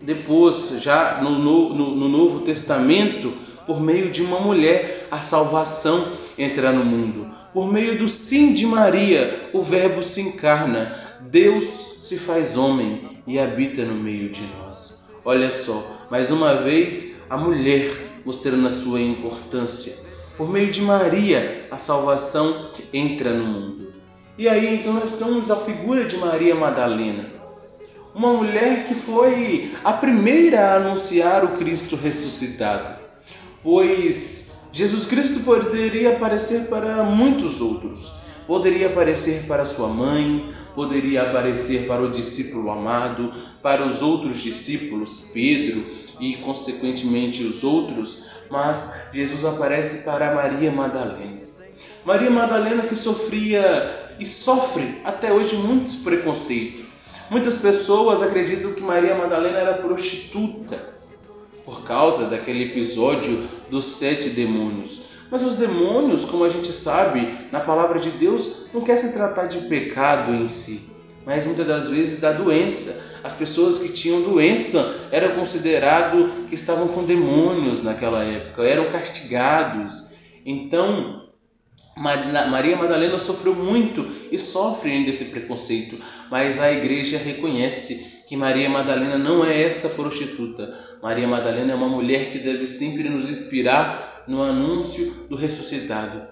depois, 0.00 0.80
já 0.80 1.20
no, 1.22 1.38
no, 1.38 1.96
no 1.96 2.08
Novo 2.08 2.40
Testamento, 2.40 3.32
por 3.66 3.80
meio 3.80 4.10
de 4.10 4.22
uma 4.22 4.40
mulher, 4.40 5.06
a 5.10 5.20
salvação 5.20 6.12
entra 6.38 6.72
no 6.72 6.84
mundo. 6.84 7.28
Por 7.52 7.70
meio 7.70 7.98
do 7.98 8.08
sim 8.08 8.54
de 8.54 8.66
Maria, 8.66 9.50
o 9.52 9.62
Verbo 9.62 10.02
se 10.02 10.20
encarna, 10.20 10.96
Deus 11.20 11.64
se 12.02 12.16
faz 12.16 12.56
homem 12.56 13.20
e 13.26 13.38
habita 13.38 13.82
no 13.82 13.94
meio 13.94 14.30
de 14.30 14.42
nós. 14.56 15.10
Olha 15.24 15.50
só, 15.50 16.06
mais 16.10 16.30
uma 16.30 16.54
vez, 16.54 17.17
a 17.28 17.36
mulher 17.36 18.20
mostrando 18.24 18.66
a 18.66 18.70
sua 18.70 19.00
importância. 19.00 20.06
Por 20.36 20.48
meio 20.48 20.70
de 20.70 20.82
Maria, 20.82 21.66
a 21.70 21.78
salvação 21.78 22.70
entra 22.92 23.32
no 23.32 23.44
mundo. 23.44 23.92
E 24.36 24.48
aí 24.48 24.76
então 24.76 24.92
nós 24.92 25.18
temos 25.18 25.50
a 25.50 25.56
figura 25.56 26.04
de 26.04 26.16
Maria 26.16 26.54
Madalena 26.54 27.38
uma 28.18 28.32
mulher 28.32 28.88
que 28.88 28.96
foi 28.96 29.72
a 29.84 29.92
primeira 29.92 30.60
a 30.60 30.74
anunciar 30.74 31.44
o 31.44 31.56
Cristo 31.56 31.94
ressuscitado, 31.94 32.98
pois 33.62 34.68
Jesus 34.72 35.04
Cristo 35.04 35.40
poderia 35.40 36.16
aparecer 36.16 36.66
para 36.66 37.04
muitos 37.04 37.60
outros. 37.60 38.17
Poderia 38.48 38.88
aparecer 38.88 39.44
para 39.46 39.64
sua 39.64 39.86
mãe, 39.86 40.52
poderia 40.74 41.22
aparecer 41.22 41.86
para 41.86 42.02
o 42.02 42.10
discípulo 42.10 42.68
amado, 42.70 43.32
para 43.62 43.86
os 43.86 44.02
outros 44.02 44.42
discípulos, 44.42 45.30
Pedro 45.32 45.84
e 46.18 46.34
consequentemente 46.36 47.44
os 47.44 47.62
outros, 47.62 48.24
mas 48.50 49.10
Jesus 49.12 49.44
aparece 49.44 50.04
para 50.04 50.34
Maria 50.34 50.72
Madalena. 50.72 51.42
Maria 52.04 52.30
Madalena 52.30 52.82
que 52.82 52.96
sofria 52.96 54.16
e 54.18 54.26
sofre 54.26 55.00
até 55.04 55.32
hoje 55.32 55.54
muitos 55.54 55.94
preconceitos 55.94 56.88
Muitas 57.30 57.56
pessoas 57.56 58.22
acreditam 58.22 58.72
que 58.72 58.80
Maria 58.80 59.14
Madalena 59.14 59.58
era 59.58 59.74
prostituta 59.74 60.78
por 61.62 61.82
causa 61.82 62.24
daquele 62.24 62.64
episódio 62.64 63.46
dos 63.70 63.84
sete 63.84 64.30
demônios. 64.30 65.07
Mas 65.30 65.42
os 65.42 65.54
demônios, 65.54 66.24
como 66.24 66.44
a 66.44 66.48
gente 66.48 66.72
sabe, 66.72 67.48
na 67.52 67.60
palavra 67.60 67.98
de 67.98 68.10
Deus, 68.10 68.66
não 68.72 68.80
quer 68.80 68.98
se 68.98 69.12
tratar 69.12 69.46
de 69.46 69.58
pecado 69.68 70.34
em 70.34 70.48
si, 70.48 70.90
mas 71.26 71.44
muitas 71.44 71.66
das 71.66 71.88
vezes 71.88 72.20
da 72.20 72.32
doença. 72.32 73.06
As 73.22 73.34
pessoas 73.34 73.78
que 73.78 73.92
tinham 73.92 74.22
doença 74.22 75.08
eram 75.10 75.34
considerados 75.34 76.48
que 76.48 76.54
estavam 76.54 76.88
com 76.88 77.04
demônios 77.04 77.82
naquela 77.82 78.24
época, 78.24 78.62
eram 78.62 78.90
castigados. 78.90 80.12
Então, 80.46 81.28
Maria 81.96 82.76
Madalena 82.76 83.18
sofreu 83.18 83.54
muito 83.54 84.06
e 84.30 84.38
sofre 84.38 84.92
ainda 84.92 85.10
esse 85.10 85.26
preconceito, 85.26 85.98
mas 86.30 86.60
a 86.60 86.72
igreja 86.72 87.18
reconhece 87.18 88.24
que 88.28 88.36
Maria 88.36 88.68
Madalena 88.70 89.18
não 89.18 89.44
é 89.44 89.62
essa 89.62 89.90
prostituta. 89.90 90.78
Maria 91.02 91.26
Madalena 91.26 91.72
é 91.72 91.74
uma 91.74 91.88
mulher 91.88 92.30
que 92.30 92.38
deve 92.38 92.68
sempre 92.68 93.08
nos 93.08 93.28
inspirar 93.28 94.17
no 94.28 94.42
anúncio 94.42 95.26
do 95.28 95.34
ressuscitado. 95.34 96.28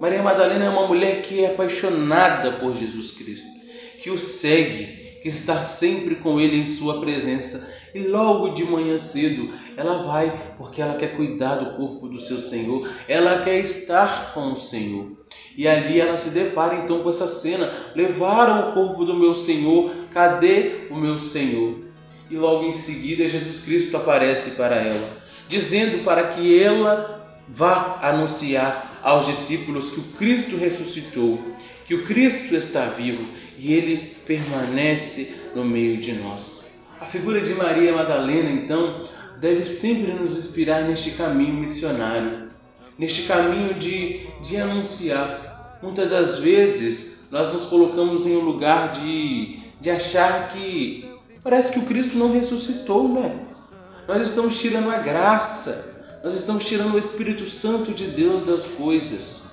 Maria 0.00 0.22
Madalena 0.22 0.66
é 0.66 0.68
uma 0.68 0.86
mulher 0.86 1.22
que 1.22 1.42
é 1.42 1.46
apaixonada 1.46 2.52
por 2.52 2.76
Jesus 2.76 3.12
Cristo, 3.12 3.48
que 4.02 4.10
o 4.10 4.18
segue, 4.18 5.20
que 5.22 5.28
estar 5.28 5.62
sempre 5.62 6.16
com 6.16 6.38
ele 6.38 6.60
em 6.60 6.66
sua 6.66 7.00
presença. 7.00 7.74
E 7.94 8.00
logo 8.00 8.50
de 8.50 8.62
manhã 8.64 8.98
cedo 8.98 9.50
ela 9.74 10.02
vai 10.02 10.54
porque 10.58 10.82
ela 10.82 10.98
quer 10.98 11.16
cuidar 11.16 11.54
do 11.54 11.76
corpo 11.76 12.08
do 12.08 12.20
seu 12.20 12.38
Senhor, 12.38 12.90
ela 13.08 13.42
quer 13.42 13.58
estar 13.60 14.34
com 14.34 14.52
o 14.52 14.56
Senhor. 14.56 15.16
E 15.56 15.66
ali 15.66 15.98
ela 15.98 16.18
se 16.18 16.30
depara 16.30 16.76
então 16.76 17.02
com 17.02 17.08
essa 17.08 17.26
cena: 17.26 17.72
levaram 17.94 18.68
o 18.68 18.72
corpo 18.74 19.04
do 19.04 19.14
meu 19.14 19.34
Senhor, 19.34 19.90
cadê 20.12 20.88
o 20.90 20.96
meu 20.96 21.18
Senhor? 21.18 21.78
E 22.30 22.36
logo 22.36 22.66
em 22.66 22.74
seguida 22.74 23.28
Jesus 23.28 23.64
Cristo 23.64 23.96
aparece 23.96 24.52
para 24.52 24.76
ela, 24.76 25.08
dizendo 25.48 26.04
para 26.04 26.28
que 26.34 26.60
ela 26.60 27.15
vá 27.48 27.98
anunciar 28.02 29.00
aos 29.02 29.26
discípulos 29.26 29.92
que 29.92 30.00
o 30.00 30.04
Cristo 30.18 30.56
ressuscitou, 30.56 31.40
que 31.86 31.94
o 31.94 32.04
Cristo 32.06 32.54
está 32.56 32.86
vivo 32.86 33.26
e 33.58 33.72
ele 33.72 34.16
permanece 34.26 35.36
no 35.54 35.64
meio 35.64 35.98
de 35.98 36.12
nós. 36.14 36.84
A 37.00 37.04
figura 37.04 37.40
de 37.40 37.54
Maria 37.54 37.94
Madalena, 37.94 38.50
então, 38.50 39.06
deve 39.38 39.64
sempre 39.64 40.12
nos 40.12 40.36
inspirar 40.36 40.82
neste 40.82 41.12
caminho 41.12 41.54
missionário, 41.54 42.48
neste 42.98 43.22
caminho 43.22 43.74
de, 43.74 44.26
de 44.42 44.56
anunciar. 44.56 45.78
Muitas 45.82 46.10
das 46.10 46.38
vezes 46.38 47.26
nós 47.30 47.52
nos 47.52 47.66
colocamos 47.66 48.26
em 48.26 48.36
um 48.36 48.40
lugar 48.40 48.92
de, 48.92 49.60
de 49.80 49.90
achar 49.90 50.50
que 50.50 51.08
parece 51.42 51.72
que 51.72 51.78
o 51.78 51.86
Cristo 51.86 52.16
não 52.16 52.32
ressuscitou, 52.32 53.08
né? 53.08 53.40
Nós 54.08 54.28
estamos 54.28 54.58
tirando 54.58 54.90
a 54.90 54.98
graça, 54.98 55.95
nós 56.26 56.34
estamos 56.34 56.64
tirando 56.64 56.94
o 56.94 56.98
Espírito 56.98 57.48
Santo 57.48 57.92
de 57.92 58.08
Deus 58.08 58.44
das 58.44 58.64
coisas. 58.64 59.44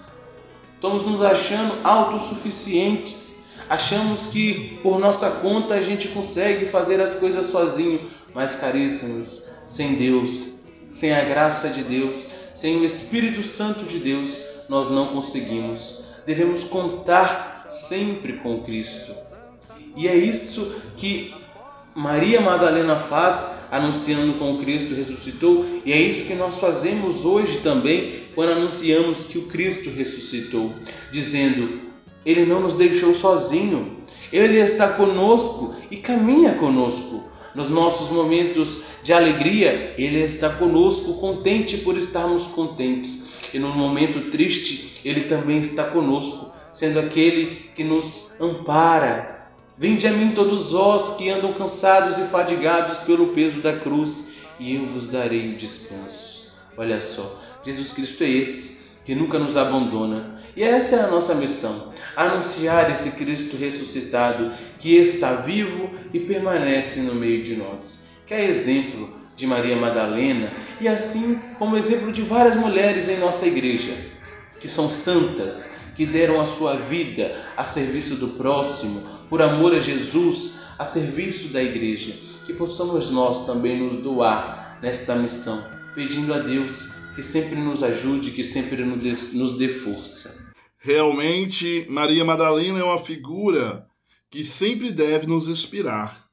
Estamos 0.74 1.06
nos 1.06 1.22
achando 1.22 1.75
autossuficientes, 1.84 3.44
achamos 3.70 4.25
que 4.32 4.80
por 4.82 4.98
nossa 4.98 5.30
conta 5.30 5.75
a 5.75 5.82
gente 5.84 6.08
consegue 6.08 6.65
fazer 6.65 7.00
as 7.00 7.13
coisas 7.13 7.46
sozinho, 7.46 8.10
mas 8.34 8.56
caríssimos, 8.56 9.51
sem 9.68 9.98
Deus, 9.98 10.63
sem 10.89 11.13
a 11.13 11.24
graça 11.24 11.70
de 11.70 11.84
Deus, 11.84 12.30
sem 12.56 12.77
o 12.77 12.86
Espírito 12.86 13.44
Santo 13.44 13.86
de 13.86 14.00
Deus, 14.00 14.36
nós 14.68 14.89
não 14.89 15.10
conseguimos. 15.10 16.03
Devemos 16.25 16.63
contar 16.63 17.68
sempre 17.70 18.34
com 18.38 18.63
Cristo. 18.63 19.13
E 19.96 20.08
é 20.08 20.15
isso 20.15 20.82
que 20.98 21.36
Maria 21.96 22.42
Madalena 22.42 22.96
faz 22.96 23.68
anunciando 23.72 24.34
com 24.34 24.58
Cristo 24.58 24.96
ressuscitou, 24.96 25.66
e 25.86 25.94
é 25.94 26.02
isso 26.02 26.26
que 26.26 26.34
nós 26.34 26.58
fazemos 26.58 27.24
hoje 27.24 27.60
também 27.60 28.24
quando 28.34 28.54
anunciamos 28.54 29.26
que 29.26 29.38
o 29.38 29.48
Cristo 29.48 29.92
ressuscitou, 29.92 30.74
dizendo: 31.12 31.82
Ele 32.26 32.46
não 32.46 32.62
nos 32.62 32.76
deixou 32.76 33.14
sozinho, 33.14 33.98
Ele 34.32 34.60
está 34.60 34.88
conosco 34.90 35.76
e 35.92 35.98
caminha 35.98 36.56
conosco. 36.56 37.32
Nos 37.54 37.70
nossos 37.70 38.10
momentos 38.10 38.86
de 39.04 39.14
alegria, 39.14 39.94
Ele 39.96 40.24
está 40.24 40.50
conosco, 40.50 41.20
contente 41.20 41.78
por 41.78 41.96
estarmos 41.96 42.46
contentes. 42.46 43.52
E 43.54 43.60
no 43.60 43.70
momento 43.70 44.32
triste, 44.32 45.00
Ele 45.06 45.22
também 45.22 45.60
está 45.60 45.84
conosco, 45.84 46.52
sendo 46.74 47.00
aquele 47.00 47.70
que 47.76 47.84
nos 47.84 48.42
ampara. 48.42 49.43
Vinde 49.77 50.08
a 50.08 50.12
mim 50.12 50.32
todos 50.32 50.72
vós 50.72 51.18
que 51.18 51.30
andam 51.30 51.53
cansados 51.53 52.18
e 52.18 52.27
fadigados 52.27 53.00
pelo 53.00 53.30
peso 53.30 53.60
da 53.60 53.74
cruz, 53.74 54.34
e 54.60 54.75
eu 54.75 54.86
vos 54.86 55.10
darei 55.10 55.56
descanso. 55.56 56.53
Olha 56.77 57.01
só, 57.01 57.42
Jesus 57.65 57.92
Cristo 57.92 58.24
é 58.24 58.30
esse 58.30 59.00
que 59.03 59.15
nunca 59.15 59.39
nos 59.39 59.58
abandona. 59.58 60.39
E 60.56 60.62
essa 60.62 60.98
é 60.98 61.00
a 61.01 61.08
nossa 61.08 61.34
missão 61.34 61.92
anunciar 62.15 62.92
esse 62.92 63.12
Cristo 63.12 63.58
ressuscitado 63.58 64.51
que 64.80 64.96
está 64.96 65.34
vivo 65.36 65.89
e 66.13 66.20
permanece 66.20 67.01
no 67.01 67.15
meio 67.15 67.44
de 67.44 67.56
nós. 67.56 68.08
Que 68.27 68.34
é 68.34 68.46
exemplo 68.46 69.10
de 69.36 69.48
Maria 69.48 69.75
Madalena 69.75 70.53
e 70.80 70.88
assim 70.88 71.39
como 71.58 71.77
exemplo 71.77 72.12
de 72.12 72.22
várias 72.22 72.56
mulheres 72.56 73.10
em 73.10 73.18
nossa 73.18 73.48
igreja, 73.48 73.94
que 74.60 74.69
são 74.69 74.89
santas, 74.89 75.71
que 75.95 76.06
deram 76.06 76.39
a 76.39 76.45
sua 76.45 76.76
vida 76.76 77.36
a 77.58 77.65
serviço 77.65 78.15
do 78.15 78.30
próximo, 78.30 79.12
por 79.34 79.41
amor 79.41 79.74
a 79.74 79.80
Jesus, 79.80 80.62
a 80.78 80.86
serviço 80.86 81.52
da 81.52 81.63
igreja. 81.63 82.13
Que 82.46 82.54
possamos 82.54 83.10
nós 83.10 83.48
também 83.48 83.82
nos 83.82 83.98
doar 83.98 84.78
nesta 84.80 85.15
missão, 85.15 85.60
pedindo 85.96 86.32
a 86.32 86.38
Deus 86.38 86.89
que 87.15 87.24
sempre 87.24 87.56
nos 87.56 87.82
ajude, 87.82 88.30
que 88.30 88.43
sempre 88.43 88.86
nos 88.86 89.58
dê 89.58 89.69
força. 89.69 90.54
Realmente, 90.78 91.84
Maria 91.89 92.24
Madalena 92.24 92.78
é 92.78 92.84
uma 92.84 93.00
figura 93.00 93.88
que 94.30 94.43
sempre 94.43 94.91
deve 94.91 95.26
nos 95.26 95.48
inspirar. 95.48 96.30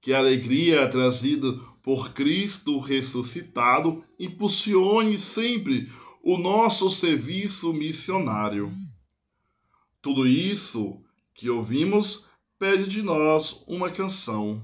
Que 0.00 0.12
a 0.12 0.18
alegria 0.18 0.88
trazida 0.88 1.52
por 1.84 2.12
Cristo 2.12 2.80
ressuscitado 2.80 4.04
impulsione 4.18 5.20
sempre 5.20 5.88
o 6.20 6.36
nosso 6.36 6.90
serviço 6.90 7.72
missionário. 7.72 8.72
Tudo 10.02 10.26
isso 10.26 11.00
que 11.34 11.50
ouvimos 11.50 12.26
pede 12.58 12.88
de 12.88 13.02
nós 13.02 13.64
uma 13.66 13.90
canção. 13.90 14.62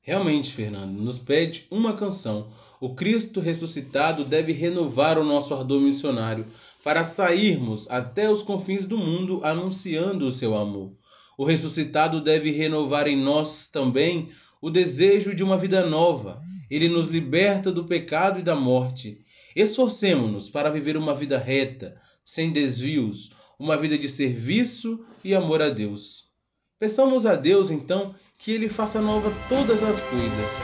Realmente, 0.00 0.52
Fernando, 0.52 1.00
nos 1.02 1.18
pede 1.18 1.66
uma 1.70 1.94
canção. 1.94 2.48
O 2.80 2.94
Cristo 2.94 3.40
ressuscitado 3.40 4.24
deve 4.24 4.52
renovar 4.52 5.18
o 5.18 5.24
nosso 5.24 5.54
ardor 5.54 5.80
missionário 5.80 6.44
para 6.84 7.02
sairmos 7.02 7.90
até 7.90 8.30
os 8.30 8.42
confins 8.42 8.86
do 8.86 8.96
mundo 8.96 9.40
anunciando 9.42 10.26
o 10.26 10.30
seu 10.30 10.56
amor. 10.56 10.92
O 11.36 11.44
ressuscitado 11.44 12.20
deve 12.20 12.50
renovar 12.50 13.08
em 13.08 13.16
nós 13.16 13.66
também 13.66 14.28
o 14.60 14.70
desejo 14.70 15.34
de 15.34 15.42
uma 15.42 15.58
vida 15.58 15.84
nova. 15.84 16.40
Ele 16.70 16.88
nos 16.88 17.08
liberta 17.08 17.72
do 17.72 17.84
pecado 17.84 18.38
e 18.38 18.42
da 18.42 18.54
morte. 18.54 19.20
Esforcemo-nos 19.54 20.48
para 20.48 20.70
viver 20.70 20.96
uma 20.96 21.14
vida 21.14 21.38
reta, 21.38 21.96
sem 22.24 22.52
desvios, 22.52 23.32
uma 23.58 23.76
vida 23.76 23.96
de 23.96 24.08
serviço 24.08 25.04
e 25.24 25.34
amor 25.34 25.62
a 25.62 25.70
Deus. 25.70 26.26
Peçamos 26.78 27.24
a 27.24 27.34
Deus, 27.34 27.70
então, 27.70 28.14
que 28.38 28.52
Ele 28.52 28.68
faça 28.68 29.00
nova 29.00 29.32
todas 29.48 29.82
as 29.82 30.00
coisas 30.00 30.58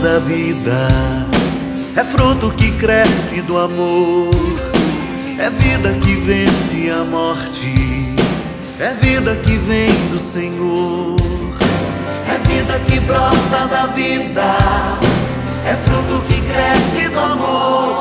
da 0.00 0.18
vida. 0.18 0.88
É 1.96 2.02
fruto 2.04 2.50
que 2.52 2.70
cresce 2.72 3.42
do 3.42 3.58
amor, 3.58 4.30
é 5.38 5.50
vida 5.50 5.92
que 6.00 6.14
vence 6.14 6.90
a 6.90 7.04
morte, 7.04 7.74
é 8.78 8.94
vida 8.94 9.36
que 9.36 9.56
vem 9.56 9.92
do 10.10 10.18
Senhor, 10.18 11.16
é 12.28 12.38
vida 12.48 12.80
que 12.86 13.00
brota 13.00 13.66
da 13.66 13.86
vida, 13.86 14.56
é 15.66 15.74
fruto 15.74 16.22
que 16.26 16.40
cresce 16.40 17.08
do 17.08 17.20
amor, 17.20 17.99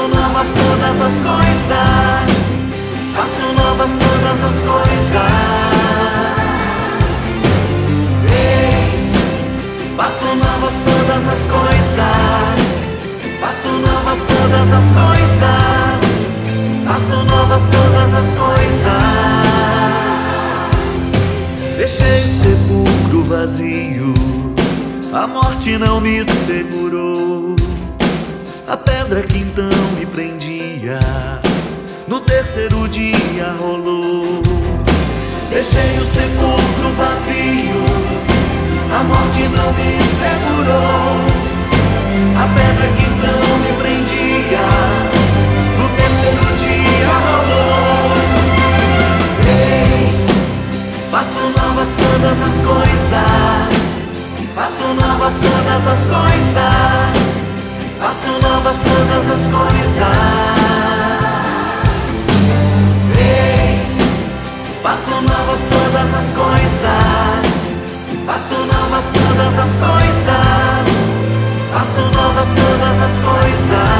Faço 0.00 0.16
novas 0.16 0.48
todas 0.48 0.96
as 1.02 1.12
coisas. 1.12 2.28
Faço 3.14 3.44
novas 3.52 3.90
todas 4.00 4.40
as 4.48 4.56
coisas. 4.70 5.28
Eis, 8.32 8.96
faço 9.98 10.24
novas 10.36 10.74
todas 10.86 11.24
as 11.28 11.42
coisas. 11.52 12.60
Faço 13.40 13.68
novas 13.68 14.20
todas 14.26 14.68
as 14.72 14.86
coisas. 14.96 16.00
Faço 16.86 17.16
novas 17.24 17.62
todas 17.70 18.10
as 18.14 18.28
coisas. 18.38 19.02
Deixei 21.76 22.20
o 22.22 22.28
sepulcro 22.42 23.20
vazio 23.24 24.14
a 25.12 25.26
morte 25.26 25.76
não 25.76 26.00
me 26.00 26.22
segurou, 26.46 27.56
a 28.70 28.76
pedra 28.76 29.22
que 29.22 29.38
então 29.38 29.68
me 29.98 30.06
prendia. 30.06 31.00
No 32.06 32.20
terceiro 32.20 32.86
dia 32.88 33.52
rolou. 33.58 34.40
Deixei 35.50 35.98
o 35.98 36.04
sepulcro 36.04 36.92
vazio, 36.96 37.84
a 38.94 39.02
morte 39.02 39.42
não 39.48 39.72
me 39.72 39.98
segurou. 40.20 41.18
A 42.38 42.46
pedra 42.46 42.86
que 42.94 43.02
então 43.02 43.58
me 43.58 43.72
prendia, 43.82 44.64
no 45.76 45.88
terceiro 45.96 46.46
dia 46.62 47.10
rolou. 47.26 48.14
Eis, 49.48 50.14
faço 51.10 51.42
novas 51.58 51.88
todas 51.98 52.38
as 52.40 52.56
coisas, 52.64 53.74
faço 54.54 54.86
novas 54.94 55.34
todas 55.40 55.82
as 55.88 56.02
coisas, 56.06 56.69
faço 58.30 58.38
novas 58.42 58.76
todas 58.76 59.26
as 59.30 59.42
coisas. 59.46 60.50
Faço 64.82 65.10
novas 65.10 65.60
todas 65.70 66.14
as 66.14 66.32
coisas. 66.32 67.44
Faço 68.26 68.54
novas 68.54 69.04
todas 69.12 69.58
as 69.58 69.72
coisas. 69.86 70.86
Faço 71.72 72.00
novas 72.16 72.48
todas 72.48 72.96
as 73.02 73.14
coisas. 73.24 73.90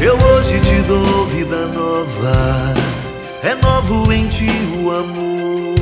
Eu 0.00 0.16
hoje 0.28 0.60
te 0.60 0.82
dou 0.82 1.26
vida 1.26 1.66
nova. 1.68 2.74
Renovo 3.42 4.12
em 4.12 4.28
ti 4.28 4.50
o 4.82 4.90
amor. 4.90 5.74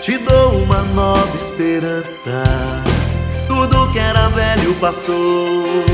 Te 0.00 0.16
dou 0.18 0.62
uma 0.62 0.82
nova 0.82 1.36
esperança. 1.36 2.42
Tudo 3.58 3.90
que 3.90 3.98
era 3.98 4.28
velho 4.28 4.72
passou. 4.74 5.84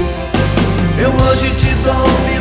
Eu 0.99 1.11
hoje 1.11 1.51
te 1.55 1.75
dou 1.77 2.34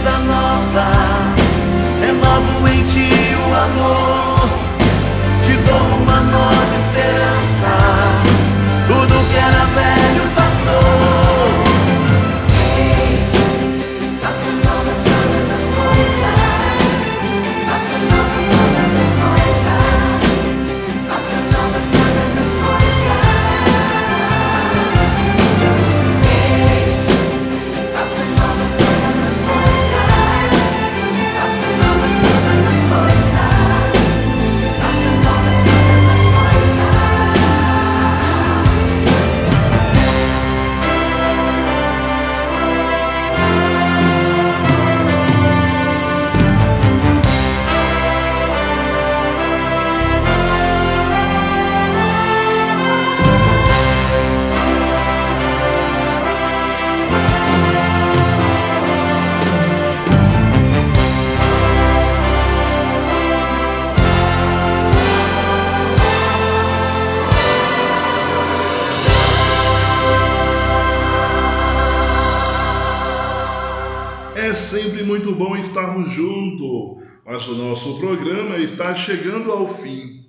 muito 75.24 75.36
bom 75.36 75.56
estarmos 75.56 76.12
juntos, 76.12 77.02
mas 77.26 77.48
o 77.48 77.56
nosso 77.56 77.98
programa 77.98 78.58
está 78.58 78.94
chegando 78.94 79.54
ao 79.54 79.74
fim. 79.74 80.26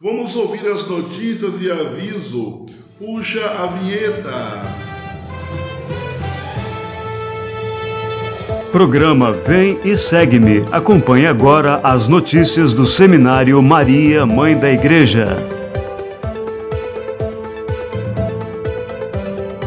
Vamos 0.00 0.34
ouvir 0.36 0.66
as 0.68 0.88
notícias 0.88 1.60
e 1.60 1.70
aviso. 1.70 2.64
Puxa 2.98 3.44
a 3.44 3.66
vinheta. 3.66 4.62
Programa 8.72 9.32
Vem 9.32 9.78
e 9.84 9.98
Segue-me. 9.98 10.62
Acompanhe 10.72 11.26
agora 11.26 11.80
as 11.84 12.08
notícias 12.08 12.72
do 12.72 12.86
Seminário 12.86 13.62
Maria, 13.62 14.24
Mãe 14.24 14.58
da 14.58 14.72
Igreja. 14.72 15.26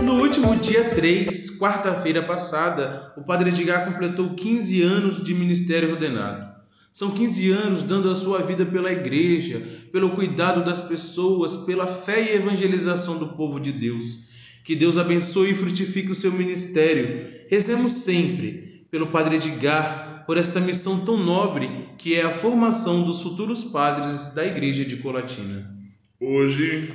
No 0.02 0.14
último 0.14 0.56
dia 0.56 0.86
3, 0.86 1.51
quarta-feira 1.62 2.24
passada, 2.24 3.14
o 3.16 3.22
Padre 3.22 3.50
Edgar 3.50 3.86
completou 3.86 4.34
15 4.34 4.82
anos 4.82 5.24
de 5.24 5.32
ministério 5.32 5.92
ordenado. 5.92 6.50
São 6.92 7.12
15 7.12 7.52
anos 7.52 7.84
dando 7.84 8.10
a 8.10 8.16
sua 8.16 8.42
vida 8.42 8.66
pela 8.66 8.92
igreja, 8.92 9.62
pelo 9.92 10.10
cuidado 10.10 10.66
das 10.66 10.82
pessoas, 10.82 11.58
pela 11.58 11.86
fé 11.86 12.20
e 12.20 12.36
evangelização 12.36 13.20
do 13.20 13.28
povo 13.28 13.60
de 13.60 13.72
Deus. 13.72 14.32
Que 14.64 14.76
Deus 14.76 14.98
abençoe 14.98 15.52
e 15.52 15.56
frutifique 15.56 16.10
o 16.10 16.16
seu 16.16 16.32
ministério. 16.32 17.28
Rezemos 17.48 17.92
sempre 17.92 18.88
pelo 18.90 19.08
Padre 19.08 19.36
Edgar, 19.36 20.24
por 20.26 20.38
esta 20.38 20.60
missão 20.60 21.06
tão 21.06 21.16
nobre 21.16 21.90
que 21.98 22.16
é 22.16 22.24
a 22.24 22.34
formação 22.34 23.04
dos 23.04 23.22
futuros 23.22 23.66
padres 23.66 24.34
da 24.34 24.46
Igreja 24.46 24.84
de 24.84 24.98
Colatina. 24.98 25.70
Hoje, 26.20 26.92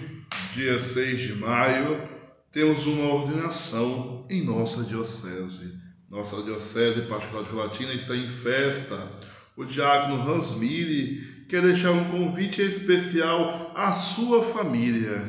dia 0.52 0.78
6 0.78 1.20
de 1.20 1.34
maio, 1.36 2.15
temos 2.56 2.86
uma 2.86 3.12
ordenação 3.12 4.24
em 4.30 4.42
nossa 4.42 4.82
diocese. 4.84 5.74
Nossa 6.08 6.42
diocese 6.42 7.02
particular 7.02 7.44
de 7.44 7.50
Colatina 7.50 7.92
está 7.92 8.16
em 8.16 8.26
festa. 8.26 9.12
O 9.54 9.62
diácono 9.66 10.22
Hans 10.22 10.56
Mille 10.56 11.44
quer 11.50 11.60
deixar 11.60 11.90
um 11.90 12.04
convite 12.04 12.62
especial 12.62 13.72
à 13.74 13.92
sua 13.92 14.42
família. 14.42 15.20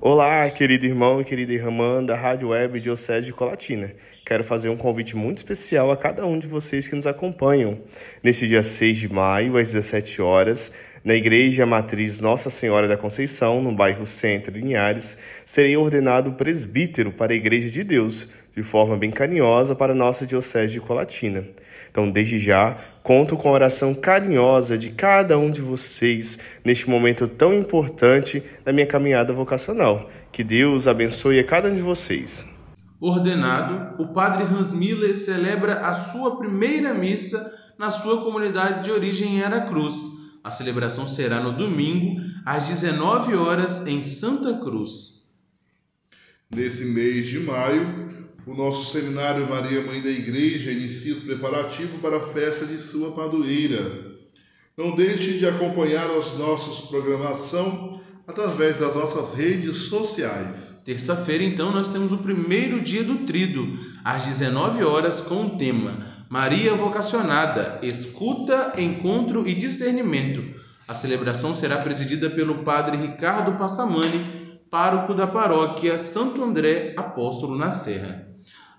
Olá, 0.00 0.48
querido 0.48 0.86
irmão 0.86 1.20
e 1.20 1.24
querida 1.26 1.52
irmã 1.52 2.02
da 2.02 2.16
Rádio 2.16 2.48
Web 2.48 2.80
Diocese 2.80 3.26
de 3.26 3.34
Colatina. 3.34 3.94
Quero 4.24 4.42
fazer 4.42 4.70
um 4.70 4.76
convite 4.78 5.14
muito 5.14 5.36
especial 5.38 5.90
a 5.90 5.96
cada 5.96 6.24
um 6.24 6.38
de 6.38 6.46
vocês 6.46 6.88
que 6.88 6.96
nos 6.96 7.06
acompanham. 7.06 7.82
Neste 8.22 8.48
dia 8.48 8.62
6 8.62 8.96
de 8.96 9.12
maio, 9.12 9.58
às 9.58 9.72
17 9.72 10.22
horas, 10.22 10.72
na 11.04 11.14
Igreja 11.14 11.66
Matriz 11.66 12.20
Nossa 12.20 12.48
Senhora 12.48 12.86
da 12.86 12.96
Conceição, 12.96 13.60
no 13.60 13.74
bairro 13.74 14.06
Centro, 14.06 14.56
Linhares, 14.56 15.18
serei 15.44 15.76
ordenado 15.76 16.32
presbítero 16.32 17.10
para 17.10 17.32
a 17.32 17.36
Igreja 17.36 17.68
de 17.68 17.82
Deus, 17.82 18.28
de 18.54 18.62
forma 18.62 18.96
bem 18.96 19.10
carinhosa 19.10 19.74
para 19.74 19.92
a 19.92 19.96
nossa 19.96 20.26
Diocese 20.26 20.74
de 20.74 20.80
Colatina. 20.80 21.44
Então, 21.90 22.10
desde 22.10 22.38
já, 22.38 22.76
conto 23.02 23.36
com 23.36 23.48
a 23.48 23.52
oração 23.52 23.94
carinhosa 23.94 24.78
de 24.78 24.90
cada 24.90 25.38
um 25.38 25.50
de 25.50 25.60
vocês 25.60 26.38
neste 26.64 26.88
momento 26.88 27.26
tão 27.26 27.52
importante 27.52 28.42
da 28.64 28.72
minha 28.72 28.86
caminhada 28.86 29.32
vocacional. 29.32 30.08
Que 30.30 30.44
Deus 30.44 30.86
abençoe 30.86 31.38
a 31.38 31.44
cada 31.44 31.68
um 31.68 31.74
de 31.74 31.82
vocês. 31.82 32.48
Ordenado, 33.00 34.00
o 34.00 34.12
Padre 34.14 34.44
Hans 34.44 34.72
Miller 34.72 35.16
celebra 35.16 35.80
a 35.80 35.92
sua 35.92 36.38
primeira 36.38 36.94
missa 36.94 37.44
na 37.76 37.90
sua 37.90 38.22
comunidade 38.22 38.84
de 38.84 38.92
origem 38.92 39.38
em 39.38 39.42
Aracruz. 39.42 40.21
A 40.44 40.50
celebração 40.50 41.06
será 41.06 41.40
no 41.40 41.52
domingo, 41.52 42.20
às 42.44 42.66
19 42.66 43.34
horas, 43.36 43.86
em 43.86 44.02
Santa 44.02 44.54
Cruz. 44.58 45.38
Nesse 46.50 46.84
mês 46.86 47.28
de 47.28 47.40
maio, 47.40 48.26
o 48.44 48.52
nosso 48.52 48.90
seminário 48.92 49.48
Maria 49.48 49.82
Mãe 49.82 50.02
da 50.02 50.10
Igreja 50.10 50.72
inicia 50.72 51.14
os 51.14 51.20
preparativos 51.20 52.00
para 52.00 52.16
a 52.16 52.32
festa 52.32 52.66
de 52.66 52.80
sua 52.80 53.12
padroeira. 53.12 54.12
Não 54.76 54.96
deixe 54.96 55.38
de 55.38 55.46
acompanhar 55.46 56.10
as 56.10 56.36
nossas 56.36 56.88
programação 56.88 58.00
através 58.26 58.80
das 58.80 58.96
nossas 58.96 59.34
redes 59.34 59.76
sociais. 59.84 60.82
Terça-feira, 60.84 61.44
então, 61.44 61.70
nós 61.70 61.86
temos 61.88 62.10
o 62.10 62.18
primeiro 62.18 62.80
dia 62.80 63.04
do 63.04 63.18
Trido, 63.18 63.78
às 64.02 64.26
19 64.26 64.82
horas, 64.82 65.20
com 65.20 65.46
o 65.46 65.50
tema 65.50 66.12
Maria 66.32 66.74
Vocacionada, 66.74 67.78
Escuta, 67.82 68.72
Encontro 68.78 69.46
e 69.46 69.54
Discernimento. 69.54 70.42
A 70.88 70.94
celebração 70.94 71.54
será 71.54 71.76
presidida 71.76 72.30
pelo 72.30 72.64
Padre 72.64 72.96
Ricardo 72.96 73.58
Passamani, 73.58 74.18
pároco 74.70 75.12
da 75.12 75.26
paróquia 75.26 75.98
Santo 75.98 76.42
André 76.42 76.94
Apóstolo 76.96 77.54
na 77.54 77.70
Serra. 77.70 78.26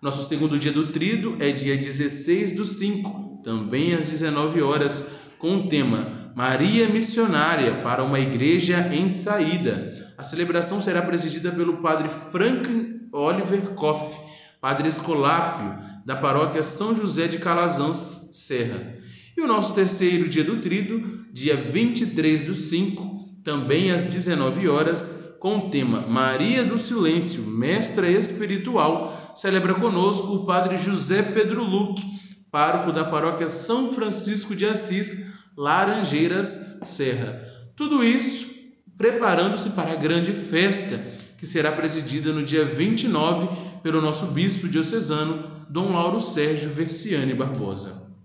Nosso 0.01 0.27
segundo 0.27 0.57
dia 0.57 0.71
do 0.71 0.87
Trido 0.87 1.37
é 1.39 1.51
dia 1.51 1.77
16 1.77 2.53
do 2.53 2.65
5, 2.65 3.41
também 3.43 3.93
às 3.93 4.09
19 4.09 4.59
horas, 4.63 5.11
com 5.37 5.57
o 5.57 5.69
tema 5.69 6.33
Maria 6.35 6.89
Missionária 6.89 7.83
para 7.83 8.03
uma 8.03 8.19
Igreja 8.19 8.89
em 8.91 9.07
Saída. 9.09 9.93
A 10.17 10.23
celebração 10.23 10.81
será 10.81 11.03
presidida 11.03 11.51
pelo 11.51 11.77
Padre 11.83 12.09
Franklin 12.09 13.01
Oliver 13.11 13.75
Koff, 13.75 14.32
Padre 14.63 14.87
Escolápio, 14.87 15.77
da 16.05 16.15
paróquia 16.15 16.63
São 16.63 16.95
José 16.95 17.27
de 17.27 17.37
Calazans, 17.37 18.29
Serra. 18.31 18.95
E 19.35 19.41
o 19.41 19.45
nosso 19.45 19.73
terceiro 19.73 20.29
dia 20.29 20.41
do 20.41 20.61
trido, 20.61 21.25
dia 21.33 21.57
23 21.57 22.43
do 22.43 22.53
5, 22.53 23.41
também 23.43 23.91
às 23.91 24.05
19 24.05 24.69
horas, 24.69 25.35
com 25.41 25.57
o 25.57 25.69
tema 25.69 26.07
Maria 26.07 26.63
do 26.63 26.77
Silêncio, 26.77 27.43
Mestra 27.43 28.09
Espiritual, 28.09 29.33
celebra 29.35 29.73
conosco 29.73 30.27
o 30.33 30.45
Padre 30.45 30.77
José 30.77 31.21
Pedro 31.23 31.61
Luque, 31.61 32.01
pároco 32.49 32.93
da 32.93 33.03
paróquia 33.03 33.49
São 33.49 33.89
Francisco 33.89 34.55
de 34.55 34.65
Assis, 34.65 35.41
Laranjeiras, 35.57 36.79
Serra. 36.83 37.45
Tudo 37.75 38.01
isso 38.01 38.49
preparando-se 38.97 39.71
para 39.71 39.91
a 39.91 39.97
grande 39.97 40.31
festa 40.31 41.01
que 41.43 41.49
será 41.49 41.73
presidida 41.73 42.31
no 42.31 42.41
dia 42.41 42.63
29 42.63 43.49
pelo 43.83 43.99
nosso 43.99 44.27
bispo 44.27 44.65
diocesano, 44.65 45.65
Dom 45.69 45.91
Lauro 45.91 46.17
Sérgio 46.17 46.69
Versiani 46.69 47.33
Barbosa. 47.33 48.15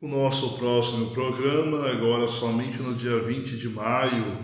O 0.00 0.06
nosso 0.06 0.56
próximo 0.56 1.10
programa, 1.10 1.88
agora 1.88 2.28
somente 2.28 2.80
no 2.80 2.94
dia 2.94 3.18
20 3.18 3.56
de 3.56 3.68
maio, 3.68 4.38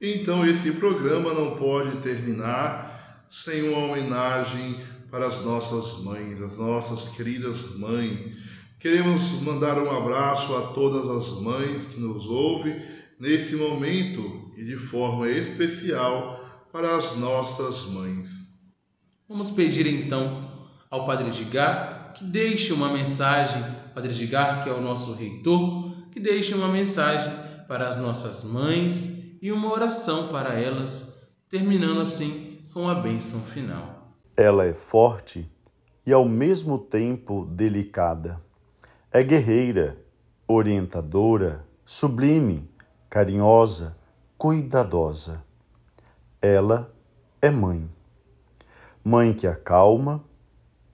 então 0.00 0.44
esse 0.44 0.72
programa 0.72 1.32
não 1.32 1.54
pode 1.54 1.98
terminar 1.98 3.24
sem 3.30 3.62
uma 3.68 3.92
homenagem 3.92 4.80
para 5.08 5.28
as 5.28 5.44
nossas 5.44 6.02
mães, 6.02 6.42
as 6.42 6.58
nossas 6.58 7.10
queridas 7.10 7.76
mães. 7.76 8.34
Queremos 8.80 9.40
mandar 9.42 9.80
um 9.80 9.88
abraço 9.88 10.52
a 10.56 10.62
todas 10.72 11.08
as 11.08 11.40
mães 11.40 11.84
que 11.84 12.00
nos 12.00 12.26
ouvem 12.26 12.82
nesse 13.20 13.54
momento 13.54 14.50
e 14.56 14.64
de 14.64 14.76
forma 14.76 15.30
especial 15.30 16.42
para 16.74 16.96
as 16.96 17.16
nossas 17.16 17.86
mães. 17.86 18.60
Vamos 19.28 19.48
pedir 19.48 19.86
então 19.86 20.66
ao 20.90 21.06
Padre 21.06 21.30
Gigar 21.30 22.12
que 22.16 22.24
deixe 22.24 22.72
uma 22.72 22.92
mensagem, 22.92 23.62
Padre 23.94 24.12
Gigar, 24.12 24.64
que 24.64 24.68
é 24.68 24.72
o 24.72 24.80
nosso 24.80 25.14
reitor, 25.14 26.10
que 26.10 26.18
deixe 26.18 26.52
uma 26.52 26.66
mensagem 26.66 27.32
para 27.68 27.86
as 27.86 27.96
nossas 27.96 28.42
mães 28.42 29.40
e 29.40 29.52
uma 29.52 29.72
oração 29.72 30.26
para 30.32 30.54
elas, 30.54 31.32
terminando 31.48 32.00
assim 32.00 32.66
com 32.72 32.88
a 32.88 32.94
bênção 32.96 33.38
final. 33.38 34.08
Ela 34.36 34.66
é 34.66 34.74
forte 34.74 35.48
e 36.04 36.12
ao 36.12 36.28
mesmo 36.28 36.76
tempo 36.76 37.44
delicada. 37.44 38.42
É 39.12 39.22
guerreira, 39.22 39.96
orientadora, 40.48 41.64
sublime, 41.84 42.68
carinhosa, 43.08 43.96
cuidadosa. 44.36 45.53
Ela 46.46 46.94
é 47.40 47.50
mãe. 47.50 47.88
Mãe 49.02 49.32
que 49.32 49.46
acalma, 49.46 50.22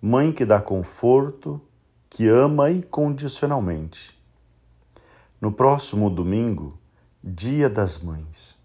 mãe 0.00 0.30
que 0.30 0.44
dá 0.44 0.60
conforto, 0.60 1.60
que 2.08 2.28
ama 2.28 2.70
incondicionalmente. 2.70 4.16
No 5.40 5.50
próximo 5.50 6.08
domingo, 6.08 6.78
Dia 7.20 7.68
das 7.68 7.98
Mães. 7.98 8.56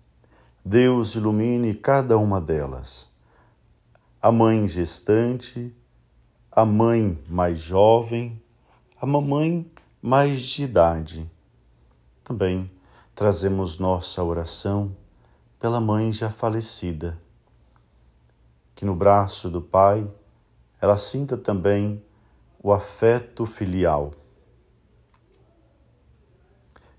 Deus 0.63 1.15
ilumine 1.15 1.73
cada 1.73 2.19
uma 2.19 2.39
delas. 2.39 3.07
A 4.21 4.31
mãe 4.31 4.67
gestante, 4.67 5.75
a 6.51 6.63
mãe 6.63 7.19
mais 7.27 7.59
jovem, 7.59 8.39
a 9.01 9.07
mamãe 9.07 9.67
mais 9.99 10.39
de 10.39 10.65
idade. 10.65 11.27
Também 12.23 12.69
trazemos 13.15 13.79
nossa 13.79 14.23
oração 14.23 14.95
pela 15.65 15.81
mãe 15.81 16.13
já 16.13 16.29
falecida. 16.29 17.19
Que 18.75 18.85
no 18.85 18.95
braço 18.95 19.49
do 19.49 19.59
Pai 19.59 20.07
ela 20.79 20.95
sinta 20.95 21.35
também 21.35 22.05
o 22.61 22.71
afeto 22.71 23.47
filial. 23.47 24.11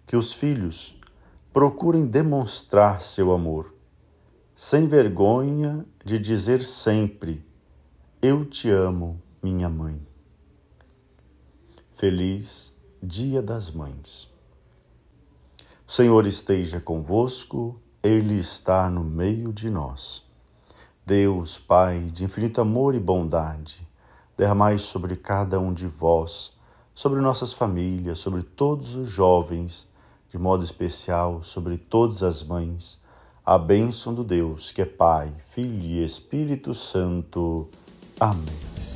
Que 0.04 0.16
os 0.16 0.32
filhos 0.32 1.00
procurem 1.52 2.06
demonstrar 2.06 3.02
seu 3.02 3.30
amor, 3.30 3.72
sem 4.52 4.88
vergonha 4.88 5.86
de 6.04 6.18
dizer 6.18 6.60
sempre: 6.62 7.46
Eu 8.20 8.44
te 8.44 8.68
amo, 8.68 9.22
minha 9.40 9.68
mãe. 9.68 10.04
Feliz 11.94 12.76
Dia 13.00 13.40
das 13.40 13.70
Mães. 13.70 14.28
O 15.86 15.92
Senhor 15.92 16.26
esteja 16.26 16.80
convosco, 16.80 17.80
Ele 18.06 18.38
está 18.38 18.88
no 18.88 19.02
meio 19.02 19.52
de 19.52 19.68
nós. 19.68 20.22
Deus, 21.04 21.58
Pai 21.58 22.02
de 22.02 22.24
infinito 22.24 22.60
amor 22.60 22.94
e 22.94 23.00
bondade, 23.00 23.84
derramai 24.36 24.78
sobre 24.78 25.16
cada 25.16 25.58
um 25.58 25.74
de 25.74 25.88
vós, 25.88 26.52
sobre 26.94 27.20
nossas 27.20 27.52
famílias, 27.52 28.20
sobre 28.20 28.44
todos 28.44 28.94
os 28.94 29.08
jovens, 29.08 29.88
de 30.30 30.38
modo 30.38 30.62
especial 30.62 31.42
sobre 31.42 31.76
todas 31.76 32.22
as 32.22 32.44
mães, 32.44 33.00
a 33.44 33.58
bênção 33.58 34.14
do 34.14 34.22
Deus 34.22 34.70
que 34.70 34.82
é 34.82 34.86
Pai, 34.86 35.32
Filho 35.48 35.82
e 35.82 36.04
Espírito 36.04 36.74
Santo. 36.74 37.68
Amém. 38.20 38.95